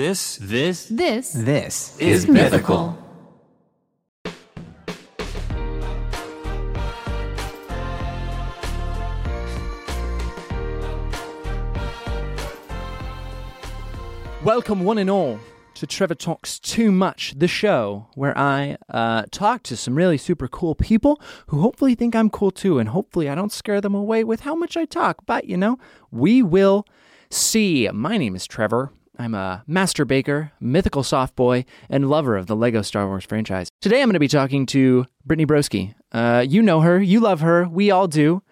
[0.00, 2.96] This, this This This is mythical.
[14.42, 15.38] Welcome, one and all,
[15.74, 20.48] to Trevor Talks Too Much, the show where I uh, talk to some really super
[20.48, 24.24] cool people who hopefully think I'm cool too, and hopefully I don't scare them away
[24.24, 25.26] with how much I talk.
[25.26, 25.78] But you know,
[26.10, 26.86] we will
[27.28, 27.86] see.
[27.92, 28.94] My name is Trevor.
[29.20, 33.68] I'm a master baker, mythical soft boy, and lover of the Lego Star Wars franchise.
[33.82, 35.94] Today I'm going to be talking to Brittany Broski.
[36.10, 38.42] Uh, you know her, you love her, we all do.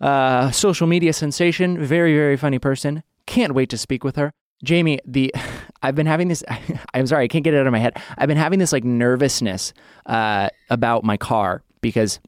[0.00, 3.04] Uh, social media sensation, very, very funny person.
[3.26, 4.32] Can't wait to speak with her.
[4.64, 5.32] Jamie, the
[5.82, 6.42] I've been having this.
[6.94, 7.96] I'm sorry, I can't get it out of my head.
[8.18, 9.74] I've been having this like nervousness
[10.06, 12.18] uh, about my car because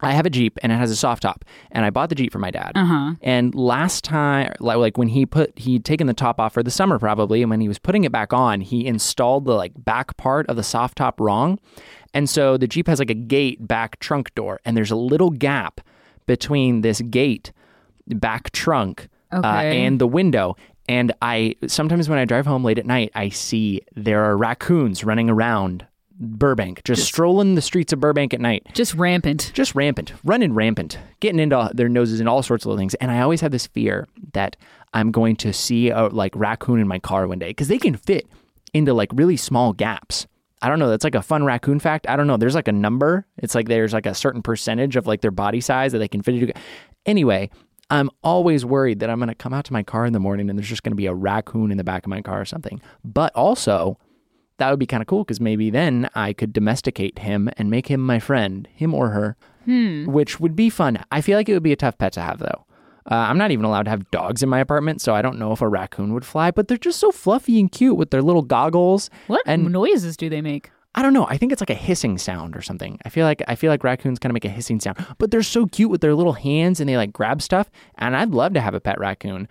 [0.00, 2.32] I have a Jeep and it has a soft top, and I bought the Jeep
[2.32, 2.72] for my dad.
[3.22, 6.70] And last time, like, like when he put he'd taken the top off for the
[6.70, 10.16] summer probably, and when he was putting it back on, he installed the like back
[10.16, 11.58] part of the soft top wrong,
[12.12, 15.30] and so the Jeep has like a gate back trunk door, and there's a little
[15.30, 15.80] gap
[16.26, 17.52] between this gate
[18.08, 19.40] back trunk uh,
[19.74, 20.56] and the window.
[20.88, 25.04] And I sometimes when I drive home late at night, I see there are raccoons
[25.04, 25.86] running around
[26.18, 29.50] Burbank, just, strolling the streets of Burbank at night just rampant.
[29.54, 32.94] just rampant, running rampant, getting into their noses and all sorts of little things.
[32.94, 34.56] And I always have this fear that
[34.94, 37.96] I'm going to see a like raccoon in my car one day because they can
[37.96, 38.26] fit
[38.72, 40.26] into like really small gaps.
[40.62, 40.88] I don't know.
[40.88, 42.08] That's like a fun raccoon fact.
[42.08, 42.38] I don't know.
[42.38, 43.26] There's like a number.
[43.36, 46.22] It's like there's like a certain percentage of like their body size that they can
[46.22, 46.52] fit into.
[47.04, 47.50] Anyway,
[47.90, 50.48] I'm always worried that I'm going to come out to my car in the morning
[50.48, 52.44] and there's just going to be a raccoon in the back of my car or
[52.44, 52.80] something.
[53.04, 53.98] But also,
[54.58, 57.88] that would be kind of cool because maybe then I could domesticate him and make
[57.88, 59.36] him my friend, him or her,
[60.06, 61.02] which would be fun.
[61.10, 62.64] I feel like it would be a tough pet to have though.
[63.08, 65.52] Uh, I'm not even allowed to have dogs in my apartment, so I don't know
[65.52, 68.42] if a raccoon would fly, but they're just so fluffy and cute with their little
[68.42, 69.10] goggles.
[69.28, 70.70] What And noises do they make?
[70.96, 71.26] I don't know.
[71.28, 72.98] I think it's like a hissing sound or something.
[73.04, 75.42] I feel like I feel like raccoons kind of make a hissing sound, but they're
[75.42, 77.70] so cute with their little hands and they like grab stuff.
[77.96, 79.46] And I'd love to have a pet raccoon,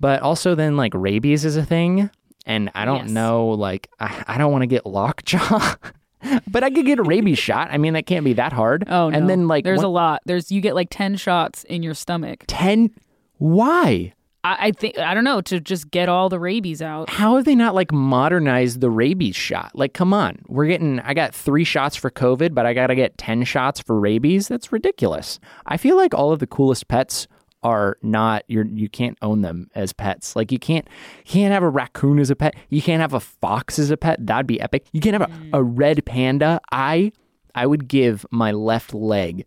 [0.00, 2.10] but also then like rabies is a thing,
[2.48, 3.10] and I don't Yes.
[3.10, 3.50] know.
[3.50, 5.74] Like I, I don't want to get lockjaw,
[6.48, 7.68] but I could get a rabies shot.
[7.70, 8.84] I mean, that can't be that hard.
[8.88, 9.16] Oh no.
[9.16, 10.22] and then like there's one- a lot.
[10.24, 12.42] There's you get like ten shots in your stomach.
[12.48, 12.90] ten.
[13.36, 14.14] Why?
[14.44, 17.10] I, I think I don't know to just get all the rabies out.
[17.10, 19.72] How have they not like modernized the rabies shot?
[19.74, 21.00] Like, come on, we're getting.
[21.00, 24.48] I got three shots for COVID, but I gotta get ten shots for rabies.
[24.48, 25.38] That's ridiculous.
[25.66, 27.26] I feel like all of the coolest pets
[27.62, 28.44] are not.
[28.48, 30.36] You're you can't own them as pets.
[30.36, 30.86] Like you can't
[31.24, 32.54] you can't have a raccoon as a pet.
[32.68, 34.24] You can't have a fox as a pet.
[34.24, 34.86] That'd be epic.
[34.92, 35.72] You can't have a, a mm.
[35.78, 36.60] red panda.
[36.70, 37.12] I
[37.54, 39.46] I would give my left leg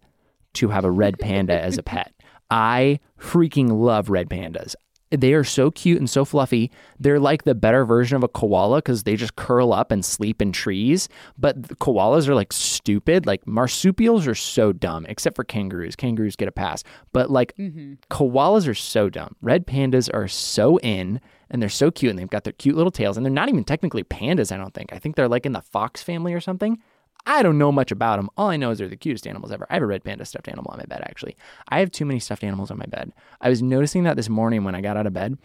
[0.53, 2.13] to have a red panda as a pet.
[2.49, 4.75] I freaking love red pandas.
[5.11, 6.71] They are so cute and so fluffy.
[6.99, 10.41] They're like the better version of a koala because they just curl up and sleep
[10.41, 11.09] in trees.
[11.37, 13.25] But the koalas are like stupid.
[13.25, 15.95] Like marsupials are so dumb, except for kangaroos.
[15.95, 16.83] Kangaroos get a pass.
[17.11, 17.93] But like mm-hmm.
[18.09, 19.35] koalas are so dumb.
[19.41, 21.19] Red pandas are so in
[21.49, 23.17] and they're so cute and they've got their cute little tails.
[23.17, 24.93] And they're not even technically pandas, I don't think.
[24.93, 26.79] I think they're like in the fox family or something.
[27.25, 28.29] I don't know much about them.
[28.37, 29.67] All I know is they're the cutest animals ever.
[29.69, 31.35] I have a red panda stuffed animal on my bed, actually.
[31.69, 33.11] I have too many stuffed animals on my bed.
[33.39, 35.37] I was noticing that this morning when I got out of bed,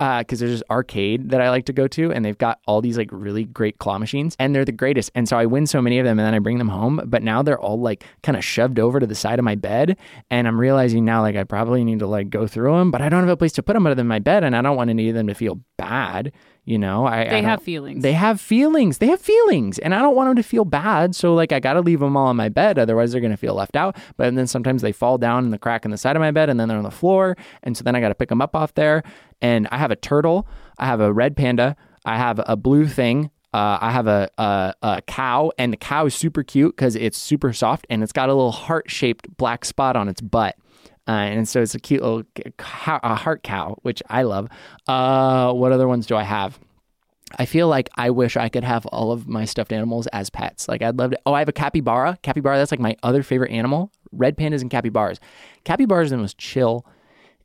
[0.00, 2.80] uh, because there's this arcade that I like to go to, and they've got all
[2.80, 5.10] these like really great claw machines, and they're the greatest.
[5.14, 7.00] And so I win so many of them, and then I bring them home.
[7.06, 9.96] But now they're all like kind of shoved over to the side of my bed,
[10.30, 13.08] and I'm realizing now like I probably need to like go through them, but I
[13.08, 14.90] don't have a place to put them other than my bed, and I don't want
[14.90, 16.32] any of them to feel bad.
[16.68, 18.02] You know, I I They don't- have feelings.
[18.02, 18.98] They have feelings.
[18.98, 21.14] They have feelings, and I don't want them to feel bad.
[21.14, 23.54] So like, I got to leave them all on my bed, otherwise they're gonna feel
[23.54, 23.96] left out.
[24.18, 26.50] But then sometimes they fall down in the crack in the side of my bed,
[26.50, 28.54] and then they're on the floor, and so then I got to pick them up
[28.54, 29.02] off there.
[29.40, 30.46] And I have a turtle.
[30.78, 31.74] I have a red panda.
[32.04, 33.30] I have a blue thing.
[33.54, 37.16] Uh, I have a, a a cow, and the cow is super cute because it's
[37.16, 40.54] super soft, and it's got a little heart shaped black spot on its butt.
[41.08, 42.22] Uh, and so it's a cute little
[42.58, 44.48] cow, a heart cow, which I love.
[44.86, 46.58] Uh, what other ones do I have?
[47.38, 50.68] I feel like I wish I could have all of my stuffed animals as pets.
[50.68, 51.18] Like I'd love to.
[51.26, 52.18] Oh, I have a capybara.
[52.22, 53.90] Capybara, that's like my other favorite animal.
[54.12, 55.18] Red pandas and capybaras.
[55.64, 56.86] Capybaras are the most chill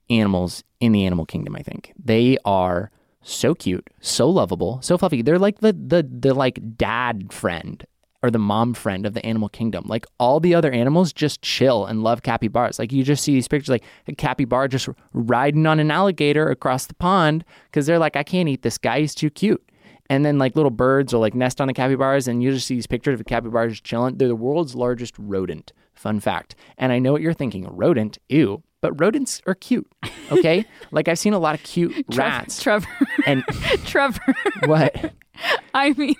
[0.10, 1.56] animals in the animal kingdom.
[1.56, 5.22] I think they are so cute, so lovable, so fluffy.
[5.22, 7.86] They're like the the the like dad friend
[8.24, 9.84] or the mom friend of the animal kingdom.
[9.86, 12.80] Like all the other animals just chill and love capybaras.
[12.80, 16.86] Like you just see these pictures like a capybara just riding on an alligator across
[16.86, 19.02] the pond because they're like, I can't eat this guy.
[19.02, 19.62] He's too cute.
[20.10, 22.76] And then like little birds will like nest on the capybaras, and you just see
[22.76, 24.18] these pictures of a capybara just chilling.
[24.18, 25.72] They're the world's largest rodent.
[25.94, 26.56] Fun fact.
[26.78, 27.66] And I know what you're thinking.
[27.70, 28.18] Rodent?
[28.30, 28.64] Ew.
[28.82, 29.90] but rodents are cute.
[30.30, 32.62] Okay, like I've seen a lot of cute rats.
[32.62, 32.88] Trevor.
[33.26, 33.44] and
[33.86, 34.36] Trevor.
[34.66, 35.14] what?
[35.74, 36.16] I mean,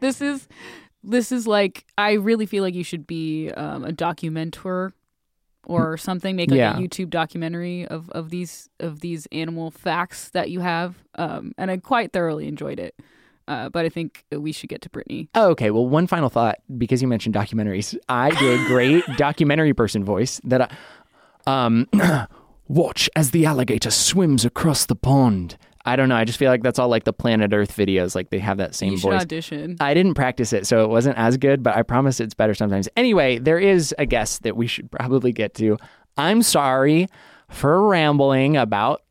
[0.00, 0.48] this is
[1.04, 4.92] this is like I really feel like you should be um, a documenter
[5.66, 6.36] or something.
[6.36, 6.76] Make like Yeah.
[6.76, 10.96] a YouTube documentary of, of these of these animal facts that you have.
[11.16, 12.94] Um, and I quite thoroughly enjoyed it.
[13.46, 15.28] Uh, but I think we should get to Brittany.
[15.34, 15.70] Oh, okay.
[15.70, 17.94] Well, one final thought because you mentioned documentaries.
[18.08, 20.62] I do a great documentary person voice that
[21.46, 21.86] I, um,
[22.68, 25.58] watch as the alligator swims across the pond.
[25.86, 26.16] I don't know.
[26.16, 28.14] I just feel like that's all like the Planet Earth videos.
[28.14, 29.20] Like they have that same you voice.
[29.20, 29.76] audition.
[29.80, 32.88] I didn't practice it, so it wasn't as good, but I promise it's better sometimes.
[32.96, 35.76] Anyway, there is a guest that we should probably get to.
[36.16, 37.08] I'm sorry
[37.50, 39.02] for rambling about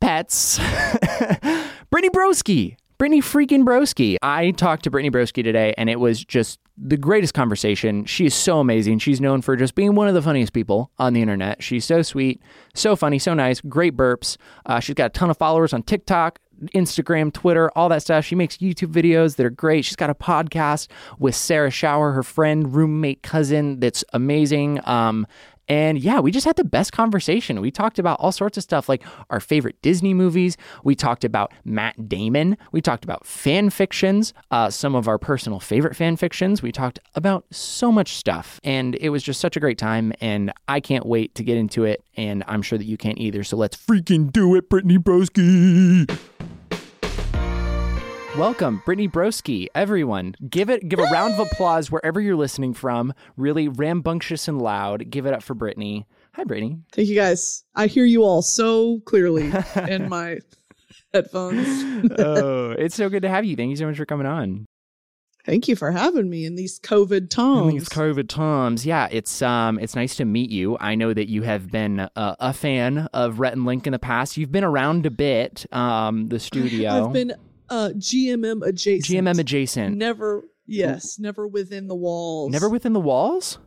[0.00, 0.58] pets.
[1.90, 2.76] Brittany Broski.
[3.02, 4.14] Brittany freaking Broski.
[4.22, 8.04] I talked to Brittany Broski today, and it was just the greatest conversation.
[8.04, 9.00] She is so amazing.
[9.00, 11.64] She's known for just being one of the funniest people on the internet.
[11.64, 12.40] She's so sweet,
[12.74, 14.36] so funny, so nice, great burps.
[14.66, 16.38] Uh, she's got a ton of followers on TikTok,
[16.76, 18.24] Instagram, Twitter, all that stuff.
[18.24, 19.84] She makes YouTube videos that are great.
[19.84, 20.86] She's got a podcast
[21.18, 24.78] with Sarah Schauer, her friend, roommate, cousin, that's amazing.
[24.88, 25.26] Um,
[25.68, 27.60] and yeah, we just had the best conversation.
[27.60, 30.56] We talked about all sorts of stuff like our favorite Disney movies.
[30.84, 32.56] We talked about Matt Damon.
[32.72, 36.62] We talked about fan fictions, uh, some of our personal favorite fan fictions.
[36.62, 38.60] We talked about so much stuff.
[38.64, 40.12] And it was just such a great time.
[40.20, 42.04] And I can't wait to get into it.
[42.16, 43.44] And I'm sure that you can't either.
[43.44, 46.18] So let's freaking do it, Brittany Broski.
[48.38, 49.66] Welcome, Brittany Broski.
[49.74, 53.12] Everyone, give it give a round of applause wherever you're listening from.
[53.36, 55.10] Really rambunctious and loud.
[55.10, 56.06] Give it up for Brittany.
[56.34, 56.78] Hi, Brittany.
[56.92, 57.62] Thank you guys.
[57.74, 59.52] I hear you all so clearly
[59.88, 60.38] in my
[61.12, 62.10] headphones.
[62.18, 63.54] oh, it's so good to have you.
[63.54, 64.64] Thank you so much for coming on.
[65.44, 67.74] Thank you for having me in these COVID times.
[67.74, 68.86] it's COVID times.
[68.86, 70.78] Yeah, it's um, it's nice to meet you.
[70.80, 73.98] I know that you have been a, a fan of Rhett and Link in the
[73.98, 74.38] past.
[74.38, 75.66] You've been around a bit.
[75.70, 77.08] Um, the studio.
[77.08, 77.34] I've been
[77.72, 79.26] uh, GMM adjacent.
[79.26, 79.96] GMM adjacent.
[79.96, 82.52] Never, yes, never within the walls.
[82.52, 83.58] Never within the walls.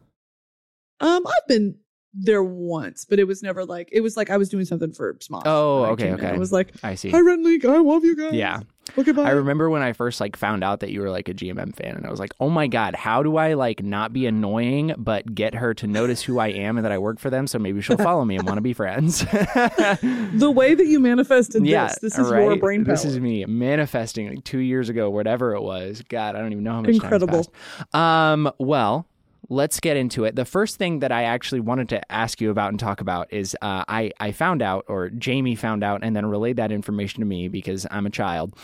[1.00, 1.80] Um, I've been
[2.16, 5.14] there once, but it was never like it was like I was doing something for
[5.16, 5.44] Smosh.
[5.46, 6.28] Oh, when I okay, okay.
[6.28, 7.10] I was like, I see.
[7.10, 8.62] "Hi, League, I love you guys." Yeah.
[8.98, 9.24] Okay, bye.
[9.24, 11.96] I remember when I first like found out that you were like a GMM fan
[11.96, 15.34] and I was like, "Oh my god, how do I like not be annoying but
[15.34, 17.82] get her to notice who I am and that I work for them so maybe
[17.82, 22.00] she'll follow me and want to be friends?" the way that you manifested yeah, this,
[22.00, 22.94] this is your brain power.
[22.94, 26.04] This is me manifesting like 2 years ago, whatever it was.
[26.08, 27.52] God, I don't even know how much Incredible.
[27.94, 29.08] Um, well,
[29.50, 30.36] let's get into it.
[30.36, 33.56] The first thing that I actually wanted to ask you about and talk about is
[33.62, 37.26] uh, I I found out, or Jamie found out, and then relayed that information to
[37.26, 38.56] me because I'm a child.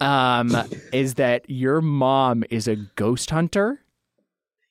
[0.00, 0.56] Um,
[0.92, 3.80] is that your mom is a ghost hunter?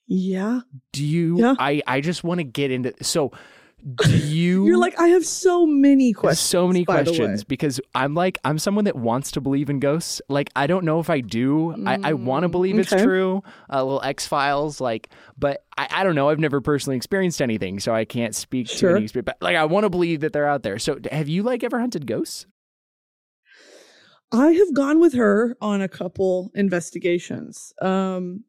[0.08, 0.62] yeah.
[0.92, 1.40] Do you?
[1.40, 1.56] Yeah.
[1.60, 3.32] I I just want to get into so.
[3.96, 4.66] Do you?
[4.66, 6.40] You're like, I have so many questions.
[6.40, 7.18] so many by the way.
[7.18, 10.22] questions because I'm like I'm someone that wants to believe in ghosts.
[10.28, 11.74] Like I don't know if I do.
[11.88, 13.44] I, I want to believe it's Mm, true.
[13.70, 16.30] A little X Files, like, but I, I don't know.
[16.30, 18.96] I've never personally experienced anything, so I can't speak to Sure.
[18.98, 19.26] any experience.
[19.26, 20.78] But like I want to believe that they're out there.
[20.78, 22.46] So have you like ever hunted ghosts?
[24.32, 27.74] I have gone with her on a couple investigations.
[27.82, 28.44] Um,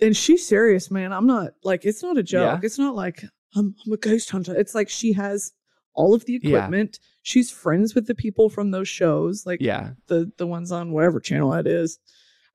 [0.00, 1.12] and she's serious, man.
[1.12, 2.60] I'm not like it's not a joke.
[2.60, 2.66] Yeah.
[2.66, 3.22] It's not like
[3.54, 4.54] I'm, I'm a ghost hunter.
[4.54, 5.52] It's like she has
[5.94, 6.56] all of the Yeah.
[6.58, 6.98] equipment.
[7.22, 9.90] She's friends with the people from those shows, like Yeah.
[10.06, 11.98] the the ones on whatever channel that is.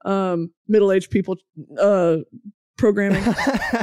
[0.06, 1.38] Um, middle aged people
[1.80, 2.18] uh
[2.78, 3.24] programming.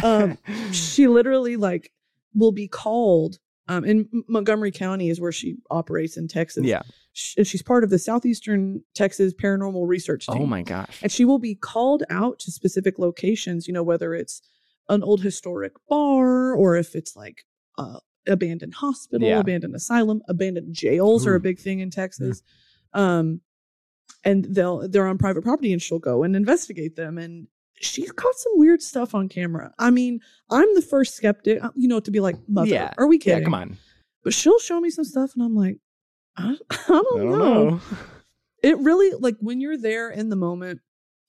[0.02, 0.38] um,
[0.72, 1.92] she literally like
[2.34, 3.38] will be called.
[3.66, 6.82] Um, in Montgomery County is where she operates in Texas yeah.
[7.14, 10.42] sh- and she's part of the Southeastern Texas Paranormal Research Team.
[10.42, 11.00] Oh my gosh.
[11.02, 14.42] And she will be called out to specific locations, you know, whether it's
[14.88, 17.44] an old historic bar or if it's like
[17.78, 19.40] uh, abandoned hospital, Yeah.
[19.40, 22.42] abandoned asylum, abandoned jails are a big thing in Texas.
[22.92, 23.40] Um,
[24.24, 27.18] and they'll they're on private property, and she'll go and investigate them.
[27.18, 27.46] And
[27.80, 29.72] she's caught some weird stuff on camera.
[29.78, 32.92] I mean, I'm the first skeptic, uh, you know, to be like, "Mother, Yeah.
[32.96, 33.40] are we kidding?
[33.40, 33.44] Yeah.
[33.44, 33.76] Come on.
[34.22, 35.78] But she'll show me some stuff, and I'm like,
[36.36, 37.80] I, I don't, know
[38.62, 40.80] it really like when you're there in the moment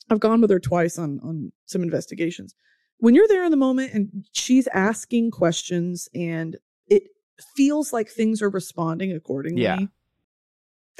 [0.09, 2.55] i've gone with her twice on on some investigations
[2.99, 7.03] when you're there in the moment and she's asking questions and it
[7.55, 9.79] feels like things are responding accordingly Yeah.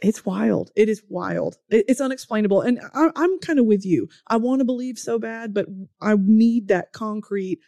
[0.04, 4.10] it's wild it is wild It- it's unexplainable and I, i'm kind of with you
[4.28, 5.68] i want to believe so bad but
[6.02, 7.60] i need that concrete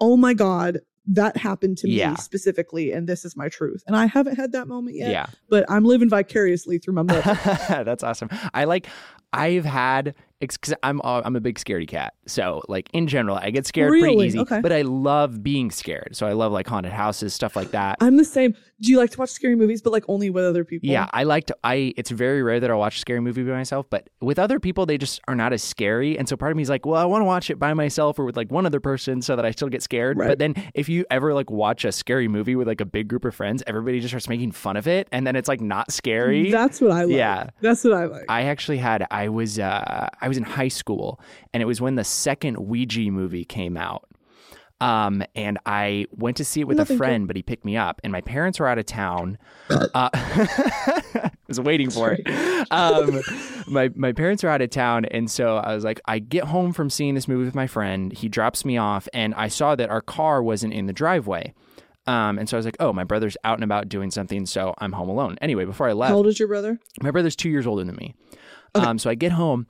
[0.00, 2.10] oh my god that happened to Yeah.
[2.10, 5.26] me specifically and this is my truth and i haven't had that moment yet yeah.
[5.48, 7.22] but i'm living vicariously through my mother
[7.84, 8.28] That's awesome.
[8.54, 8.86] I like
[9.32, 10.14] I've had
[10.50, 12.14] because I'm uh, I'm a big scaredy cat.
[12.26, 14.14] So like in general, I get scared Really?
[14.14, 14.38] pretty easy.
[14.40, 14.60] Okay.
[14.60, 16.16] But I love being scared.
[16.16, 17.96] So I love like haunted houses, stuff like that.
[18.00, 18.54] I'm the same.
[18.80, 20.88] Do you like to watch scary movies, but like only with other people?
[20.88, 21.56] Yeah, I like to.
[21.62, 24.58] I it's very rare that I'll watch a scary movie by myself, but with other
[24.58, 26.18] people, they just are not as scary.
[26.18, 28.18] And so part of me is like, well, I want to watch it by myself
[28.18, 30.18] or with like one other person so that I still get scared.
[30.18, 30.28] Right.
[30.28, 33.24] But then if you ever like watch a scary movie with like a big group
[33.24, 36.50] of friends, everybody just starts making fun of it, and then it's like not scary.
[36.50, 37.16] That's what I like.
[37.16, 37.50] Yeah.
[37.60, 38.24] That's what I like.
[38.28, 41.20] I actually had I was uh, I was in high school
[41.52, 44.08] and it was when the second Ouija movie came out.
[44.80, 48.00] Um, and I went to see it with a friend, but he picked me up,
[48.02, 49.38] and my parents were out of town.
[49.70, 52.26] Uh, I was waiting for it.
[52.72, 53.20] Um,
[53.68, 56.72] my my parents are out of town, and so I was like, I get home
[56.72, 58.12] from seeing this movie with my friend.
[58.12, 61.54] He drops me off, and I saw that our car wasn't in the driveway.
[62.08, 64.74] Um, and so I was like, oh, my brother's out and about doing something, so
[64.78, 65.38] I'm home alone.
[65.40, 66.80] Anyway, before I left, How old is your brother?
[67.00, 68.14] my brother's two years older than me.
[68.74, 69.66] Um, so I get home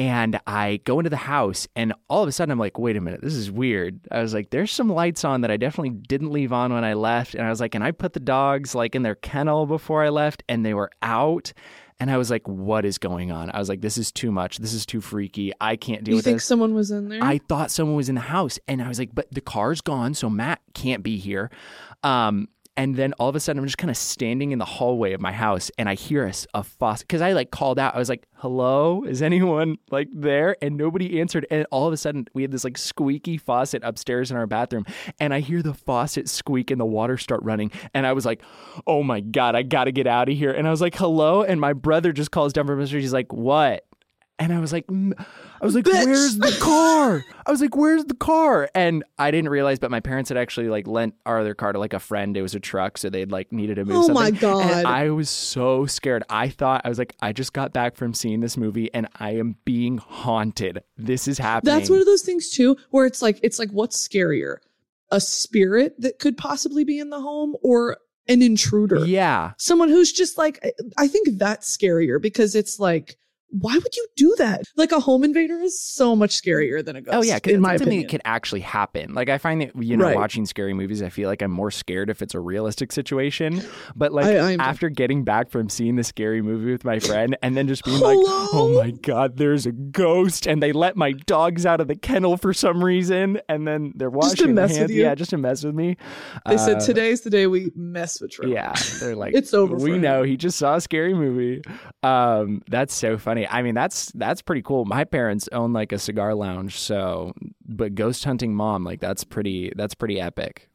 [0.00, 3.02] and I go into the house, and all of a sudden I'm like, wait a
[3.02, 4.00] minute, this is weird.
[4.10, 6.94] I was like, there's some lights on that I definitely didn't leave on when I
[6.94, 7.34] left.
[7.34, 10.08] And I was like, and I put the dogs like in their kennel before I
[10.08, 11.52] left, and they were out.
[11.98, 13.50] And I was like, what is going on?
[13.50, 14.56] I was like, this is too much.
[14.56, 15.52] This is too freaky.
[15.60, 17.22] I can't deal You with think someone was in there?
[17.22, 20.14] I thought someone was in the house, and I was like, but the car's gone,
[20.14, 21.50] so Matt can't be here.
[22.02, 25.12] Um, and then all of a sudden, I'm just kind of standing in the hallway
[25.12, 27.94] of my house, and I hear a faucet because I like called out.
[27.94, 31.46] I was like, "Hello, is anyone like there?" And nobody answered.
[31.50, 34.86] And all of a sudden, we had this like squeaky faucet upstairs in our bathroom,
[35.18, 37.70] and I hear the faucet squeak and the water start running.
[37.92, 38.42] And I was like,
[38.86, 41.42] "Oh my god, I got to get out of here!" And I was like, "Hello,"
[41.42, 43.00] and my brother just calls down street.
[43.00, 43.84] He's like, "What?"
[44.38, 45.12] And I was like, "Mm,"
[45.60, 46.06] I was like, Bitch.
[46.06, 47.24] where's the car?
[47.44, 48.70] I was like, where's the car?
[48.74, 51.78] And I didn't realize, but my parents had actually like lent our other car to
[51.78, 52.36] like a friend.
[52.36, 54.14] It was a truck, so they'd like needed to move Oh something.
[54.14, 54.70] my God.
[54.70, 56.22] And I was so scared.
[56.30, 59.32] I thought I was like, I just got back from seeing this movie, and I
[59.32, 60.82] am being haunted.
[60.96, 61.74] This is happening.
[61.74, 64.56] That's one of those things too, where it's like it's like what's scarier,
[65.10, 67.98] a spirit that could possibly be in the home or
[68.28, 69.52] an intruder, Yeah.
[69.58, 70.72] someone who's just like I-
[71.04, 73.16] I think that's scarier because it's like
[73.50, 74.62] why would you do that?
[74.76, 77.16] Like a home invader is so much scarier than a ghost.
[77.16, 78.02] Oh yeah, because my something opinion.
[78.02, 79.14] that could actually happen.
[79.14, 80.16] Like I find that you know, Right.
[80.16, 83.62] watching scary movies, I feel like I'm more scared if it's a realistic situation.
[83.96, 87.56] But like I- after getting back from seeing the scary movie with my friend, and
[87.56, 91.66] then just being like, "Oh my god, there's a ghost!" and they let my dogs
[91.66, 94.78] out of the kennel for some reason, and then they're Just to washing their mess
[94.78, 95.02] with you?
[95.02, 95.96] Yeah, just to mess with me.
[96.46, 98.52] they said Uh, today's the day we mess with Trevor.
[98.52, 101.62] Yeah, they're like, It's over for We know he just saw a scary movie.
[102.02, 103.39] Um, that's so funny.
[103.48, 104.84] I mean, that's that's pretty cool.
[104.84, 107.32] My parents own like a cigar lounge, so
[107.66, 110.68] but ghost hunting mom, like that's pretty that's pretty epic.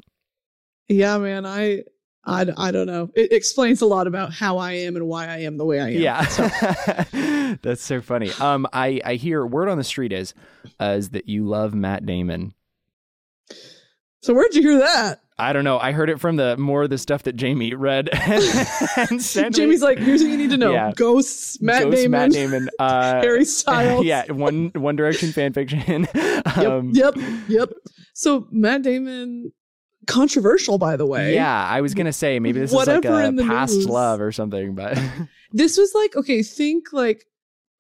[0.88, 1.46] Yeah, man.
[1.46, 1.84] I,
[2.26, 3.10] I, I don't know.
[3.16, 5.90] It explains a lot about how I am and why I am the way I
[5.90, 6.02] am.
[6.02, 8.32] Yeah, that's so funny.
[8.40, 10.34] Um, I I hear word on the street is
[10.80, 12.54] uh, is that you love Matt Damon.
[14.22, 15.22] So where'd you hear that?
[15.38, 15.78] I don't know.
[15.78, 19.64] I heard it from the more of the stuff that Jamie read and sent me.
[19.64, 20.92] Jamie's like, here's what you need to know: Yeah.
[20.96, 22.70] ghosts, Matt Ghost Damon, Matt Damon.
[22.80, 24.06] Uh, Harry Styles.
[24.06, 26.08] yeah, one One Direction fan fiction.
[26.16, 27.16] Yep, um, yep,
[27.50, 27.70] yep.
[28.14, 29.52] So Matt Damon,
[30.08, 31.34] controversial, by the way.
[31.34, 33.90] Yeah, I was gonna say maybe this is like a past news.
[33.90, 34.98] love or something, but
[35.52, 37.26] This was like, okay, think like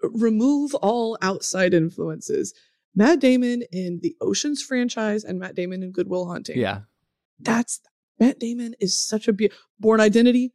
[0.02, 2.54] remove all outside influences.
[2.96, 6.58] Matt Damon in the Oceans franchise and Matt Damon in Good Will Hunting.
[6.58, 6.82] yeah,
[7.39, 7.80] That's
[8.20, 10.54] Matt Damon is such a be- Bourne Identity,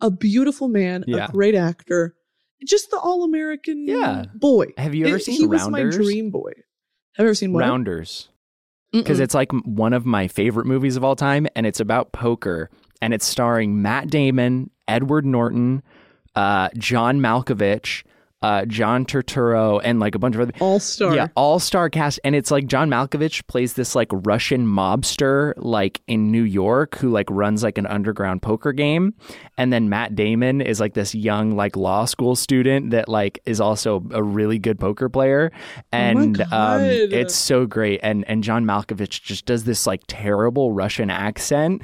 [0.00, 1.26] a beautiful man, Yeah.
[1.26, 2.14] a great actor,
[2.66, 4.24] just the all American Yeah.
[4.34, 4.66] boy.
[4.76, 6.52] Have you ever It- seen he was my dream boy.
[7.14, 7.60] Have you ever seen what?
[7.60, 8.28] Rounders,
[8.92, 12.70] because it's like one of my favorite movies of all time, and it's about poker,
[13.02, 15.82] and it's starring Matt Damon, Edward Norton,
[16.36, 18.04] uh, John Malkovich,
[18.40, 20.52] uh, John Turturro, and like a bunch of other.
[20.60, 21.14] all star.
[21.14, 26.00] Yeah, all star cast, and it's like John Malkovich plays this like Russian mobster, like
[26.06, 29.14] in New York, who like runs like an underground poker game,
[29.56, 33.60] and then Matt Damon is like this young like law school student that like is
[33.60, 35.50] also a really good poker player,
[35.90, 38.00] and um, it's so great.
[38.04, 41.82] And and John Malkovich just does this like terrible Russian accent,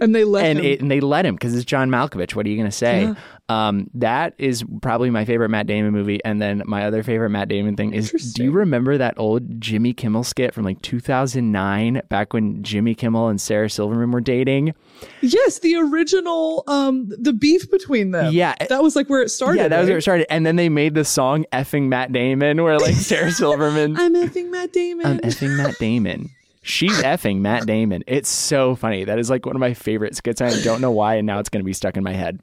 [0.00, 0.64] and they let and him.
[0.64, 2.34] it, and they let him because it's John Malkovich.
[2.34, 3.04] What are you gonna say?
[3.04, 3.14] Yeah.
[3.48, 7.48] Um, that is probably my favorite Matt Damon movie, and then my other favorite Matt
[7.48, 12.32] Damon thing is: Do you remember that old Jimmy Kimmel skit from like 2009, back
[12.32, 14.74] when Jimmy Kimmel and Sarah Silverman were dating?
[15.20, 18.32] yes, the original, um, the beef between them.
[18.32, 18.54] Yeah.
[18.68, 19.58] that was like where it started.
[19.58, 22.62] yeah, that was where it started, and then they made the song "Effing Matt Damon,"
[22.62, 25.06] where like Sarah Silverman, I'm effing Matt Damon.
[25.06, 26.30] I'm effing Matt Damon.
[26.62, 28.02] She's effing Matt Damon.
[28.08, 29.04] It's so funny.
[29.04, 30.40] That is like one of my favorite skits.
[30.40, 32.40] and I don't know why, and now it's going to be stuck in my head.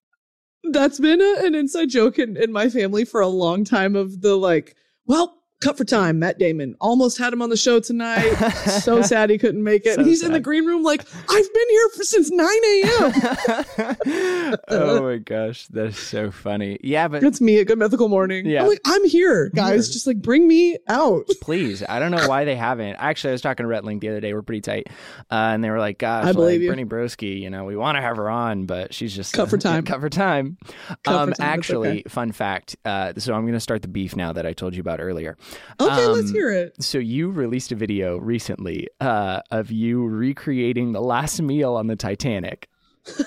[0.63, 4.21] That's been a, an inside joke in, in my family for a long time of
[4.21, 6.19] the like, well, cut for time.
[6.19, 8.33] Matt Damon almost had him on the show tonight.
[8.81, 9.95] so sad he couldn't make it.
[9.95, 14.57] So He's in the green room like, I've been here for since 9 a.m.
[14.69, 16.79] oh my gosh, that's so funny.
[16.83, 18.45] Yeah, but That's me at Good Mythical Morning.
[18.45, 18.63] Yeah.
[18.63, 19.87] I'm like, I'm here, guys.
[19.87, 19.93] Here.
[19.93, 21.27] Just like bring me out.
[21.41, 22.95] please, I don't know why they haven't.
[22.95, 24.33] Actually, I was talking to Rhett Link the other day.
[24.33, 24.87] We're pretty tight,
[25.31, 26.69] uh, and they were like, "Gosh, I believe like, you.
[26.69, 29.57] Brittany Broski, you know, we want to have her on, but she's just Cut for
[29.57, 29.85] time.
[29.85, 32.03] cut for time." Cut for um, time, actually, okay.
[32.07, 32.75] fun fact.
[32.83, 35.37] Uh, so I'm going to start the beef now that I told you about earlier.
[35.79, 36.81] Okay, let's Um, hear it.
[36.81, 41.95] So you released a video recently uh, of you recreating the last meal on the
[41.95, 42.69] Titanic.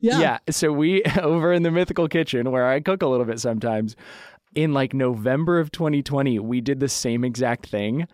[0.00, 0.20] Yeah.
[0.20, 0.38] Yeah.
[0.50, 3.96] So we over in the mythical kitchen where I cook a little bit sometimes.
[4.54, 8.06] In like November of 2020, we did the same exact thing.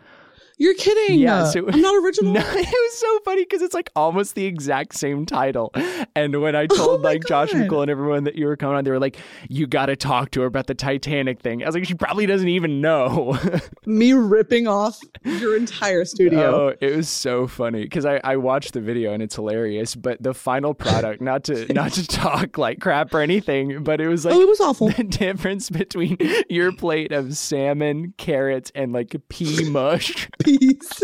[0.60, 1.18] You're kidding.
[1.18, 2.34] Yeah, Uh, so- I'm not original.
[2.34, 5.72] No, it was so funny because it's like almost the exact same title.
[6.14, 7.70] And when I told Oh like Josh and God.
[7.70, 9.16] Cole and everyone that you were coming on, they were like,
[9.48, 12.26] "You got to talk to her about the Titanic thing." I was like, "She probably
[12.26, 13.38] doesn't even know."
[13.86, 16.40] Me ripping off your entire studio.
[16.70, 19.94] Oh, it was so funny because I, I watched the video and it's hilarious.
[19.96, 24.08] But the final product, not to not to talk like crap or anything, but it
[24.08, 24.90] was like oh, it was awful.
[24.90, 26.18] the difference between
[26.50, 31.02] your plate of salmon, carrots, and like pea mush Peace.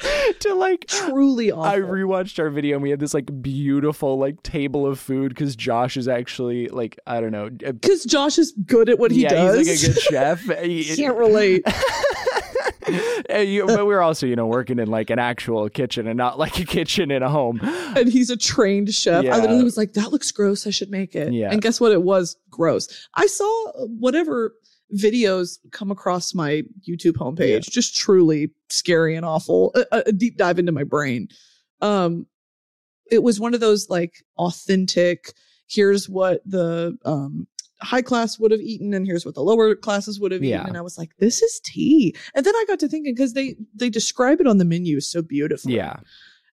[0.40, 1.64] to like Truly awful.
[1.64, 5.56] I rewatched our video and we had this like beautiful like table of food because
[5.56, 7.46] Josh is actually like I don't know.
[7.46, 9.66] uh, Because Josh is good at what he yeah, does.
[9.66, 10.02] he's like a good
[10.48, 10.62] chef.
[10.62, 11.62] He- Can't relate.
[13.28, 16.38] and you- but we're also you know working in like an actual kitchen and not
[16.38, 17.58] like a kitchen in a home.
[17.62, 19.24] and he's a trained chef.
[19.24, 19.34] Yeah.
[19.34, 20.64] I literally was like, that looks gross.
[20.66, 21.32] I should make it.
[21.32, 21.50] Yeah.
[21.50, 21.90] And guess what?
[21.90, 23.08] It was gross.
[23.14, 24.54] I saw whatever
[24.96, 27.58] videos come across my YouTube homepage, Yeah.
[27.70, 29.72] just truly scary and awful.
[29.74, 31.28] A, a- deep dive into my brain.
[31.80, 32.26] Um,
[33.10, 35.32] it was one of those like authentic.
[35.66, 37.46] Here's what the um
[37.80, 40.56] high class would have eaten, and here's what the lower classes would have Yeah.
[40.56, 40.68] eaten.
[40.70, 42.14] And I was like, this is tea.
[42.34, 45.22] And then I got to thinking because they they describe it on the menu so
[45.22, 45.76] beautifully.
[45.76, 45.96] Yeah,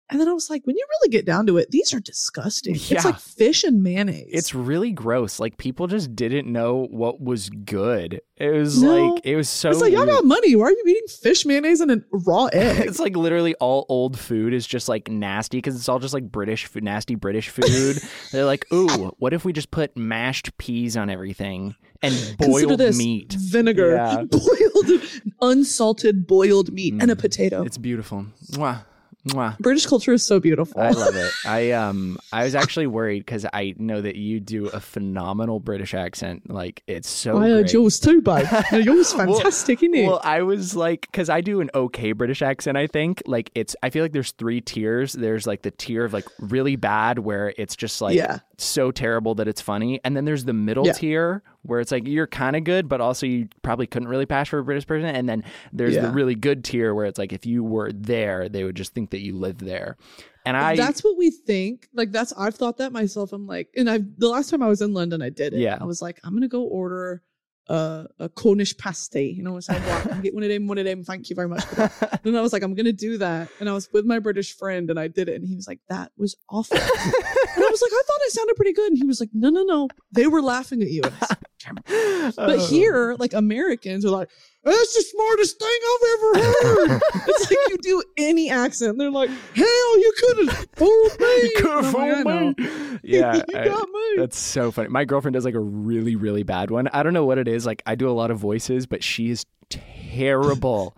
[0.10, 2.76] And then I was like, when you really get down to it, these are disgusting.
[2.76, 2.98] Yeah.
[2.98, 4.28] It's like fish and mayonnaise.
[4.30, 5.40] it's really gross.
[5.40, 8.22] Like people just didn't know what was good.
[8.38, 9.14] It was No.
[9.14, 9.72] like it was so.
[9.72, 10.56] It's like y'all got money.
[10.56, 12.86] Why are you eating fish mayonnaise and a raw egg?
[12.86, 16.32] It's like literally all old food is just like nasty because it's all just like
[16.32, 17.98] British food, nasty British food.
[18.32, 23.34] They're like, ooh, what if we just put mashed peas on everything and boiled meat?
[23.34, 24.24] vinegar, Yeah.
[24.30, 25.02] boiled,
[25.42, 27.20] unsalted boiled meat, and a Mm.
[27.20, 27.64] potato.
[27.64, 28.28] It's beautiful.
[28.52, 28.86] Mwah.
[29.30, 29.58] Mwah.
[29.60, 30.80] British culture is so beautiful.
[30.80, 31.32] I love it.
[31.46, 35.94] I um I was actually worried because I know that you do a phenomenal British
[35.96, 36.50] accent.
[36.50, 37.38] Like it's so.
[37.40, 38.46] I heard yours too, babe.
[38.72, 40.08] No, yours Well- fantastic, isn't it?
[40.08, 42.78] Well, I was like, because I do an okay British accent.
[42.78, 43.76] I think like it's.
[43.82, 45.14] I feel like there's three tiers.
[45.14, 49.36] There's like the tier of like really bad, where it's just like yeah, so terrible
[49.36, 50.94] that it's funny, and then there's the middle Yeah.
[50.94, 54.50] tier where it's like you're kind of good, but also you probably couldn't really pass
[54.50, 57.46] for a British person, and then there's the really good tier where it's like if
[57.46, 59.98] you were there, they would just think that you live there.
[60.46, 61.88] And I that's what we think.
[61.94, 63.34] Like that's I've thought that myself.
[63.34, 65.60] I'm like, and I the last time I was in London, I did it.
[65.60, 65.78] Yeah.
[65.80, 67.24] I was like, I'm gonna go order
[67.68, 69.34] a, a Cornish pasty.
[69.36, 71.04] You know, so I walk and get one of them, one of them.
[71.04, 71.66] Thank you very much.
[71.66, 72.22] For that.
[72.26, 73.50] and I was like, I'm gonna do that.
[73.60, 75.80] And I was with my British friend, and I did it, and he was like,
[75.90, 76.78] that was awful.
[76.78, 78.90] and I was like, I thought it sounded pretty good.
[78.90, 81.02] And he was like, No, no, no, they were laughing at you.
[81.68, 82.68] And I said, "Damn it." But Oh.
[82.68, 84.30] here, like Americans are like,
[84.64, 87.02] that's the smartest thing I've ever heard.
[87.28, 91.26] it's like you do any accent, they're like, hell, you could have fooled me.
[91.44, 93.00] You could have And like, fooled me.
[93.04, 94.14] Yeah, you I- got me.
[94.18, 94.90] That's so funny.
[94.90, 96.88] My girlfriend does like a really, really bad one.
[96.88, 97.66] I don't know what it is.
[97.66, 100.96] Like I do a lot of voices, but she is terrible.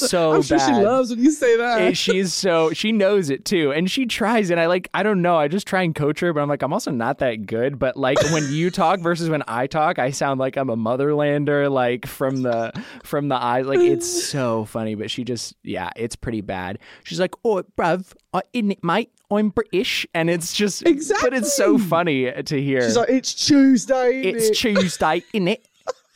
[0.06, 1.80] So I'm sure she loves when you say that.
[1.80, 4.50] And she's so she knows it too, and she tries.
[4.50, 5.36] And I like I don't know.
[5.36, 7.78] I just try and coach her, but I'm like I'm also not that good.
[7.78, 11.70] But like when you talk versus when I talk, I sound like I'm a motherlander,
[11.70, 13.66] like from the from the eyes.
[13.66, 14.94] Like it's so funny.
[14.94, 16.78] But she just yeah, it's pretty bad.
[17.04, 19.10] She's like, oh, bruv, uh, in it, mate.
[19.28, 21.30] I'm British, and it's just exactly.
[21.30, 22.82] But it's so funny to hear.
[22.82, 24.20] She's like, it's Tuesday.
[24.20, 24.54] Isn't it's it?
[24.54, 25.62] Tuesday, innit?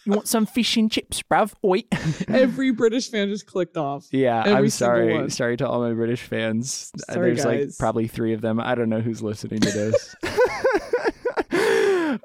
[0.07, 1.53] You want some fish and chips, bruv?
[1.65, 1.83] Oi.
[2.29, 4.07] Every British fan just clicked off.
[4.11, 5.13] Yeah, Every I'm sorry.
[5.13, 5.31] one.
[5.31, 6.91] Sorry to all my British fans.
[7.11, 8.61] Sorry, There's like probably three of them.
[8.61, 10.17] I don't know who's listening to this.
[11.53, 12.19] Uh,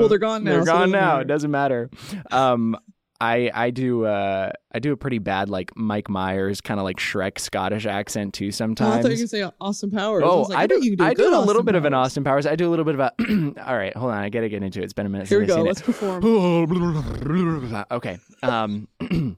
[0.00, 1.00] Well, they're gone now, They're so gone doesn't now.
[1.00, 1.20] matter.
[1.22, 1.90] It doesn't matter.
[2.30, 2.76] Um,
[3.20, 6.96] I I do uh I do a pretty bad like Mike Myers kind of like
[6.98, 9.02] Shrek Scottish accent too Oh, I sometimes.
[9.02, 10.22] thought you to say Austin Powers.
[10.22, 10.74] I Oh, was like, I, I, do.
[10.76, 12.06] bet you can do a I do a little Austin bit of an Powers.
[12.06, 12.46] Austin Powers.
[12.46, 13.12] I do a little bit of a.
[13.66, 14.18] all right, hold on.
[14.22, 14.84] I gotta get into it.
[14.84, 15.62] It's been a minute Here we go.
[15.62, 16.20] Let's seen perform.
[17.90, 18.18] okay.
[18.42, 18.88] Um,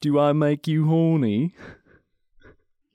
[0.00, 1.54] do I make you horny?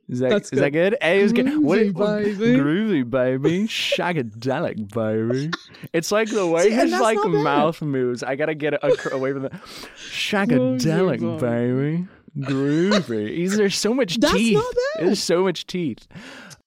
[0.10, 0.98] Is that That's is that good?
[1.02, 1.64] Hey, it was good.
[1.64, 2.58] What, Groovy, what- baby.
[2.58, 5.52] groovy baby, shagadelic baby.
[5.94, 8.22] It's like the way See, his like mouth moves.
[8.22, 9.50] I gotta get a, away from the
[9.96, 12.08] shagadelic oh, Groovy, baby.
[12.38, 13.38] Groovy.
[13.38, 14.64] He's, there's so much That's teeth.
[14.98, 16.08] There's so much teeth.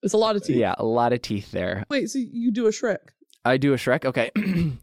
[0.02, 0.56] It's a lot of teeth.
[0.56, 1.84] Yeah, a lot of teeth there.
[1.90, 2.98] Wait, so you do a Shrek?
[3.44, 4.04] I do a Shrek.
[4.04, 4.30] Okay.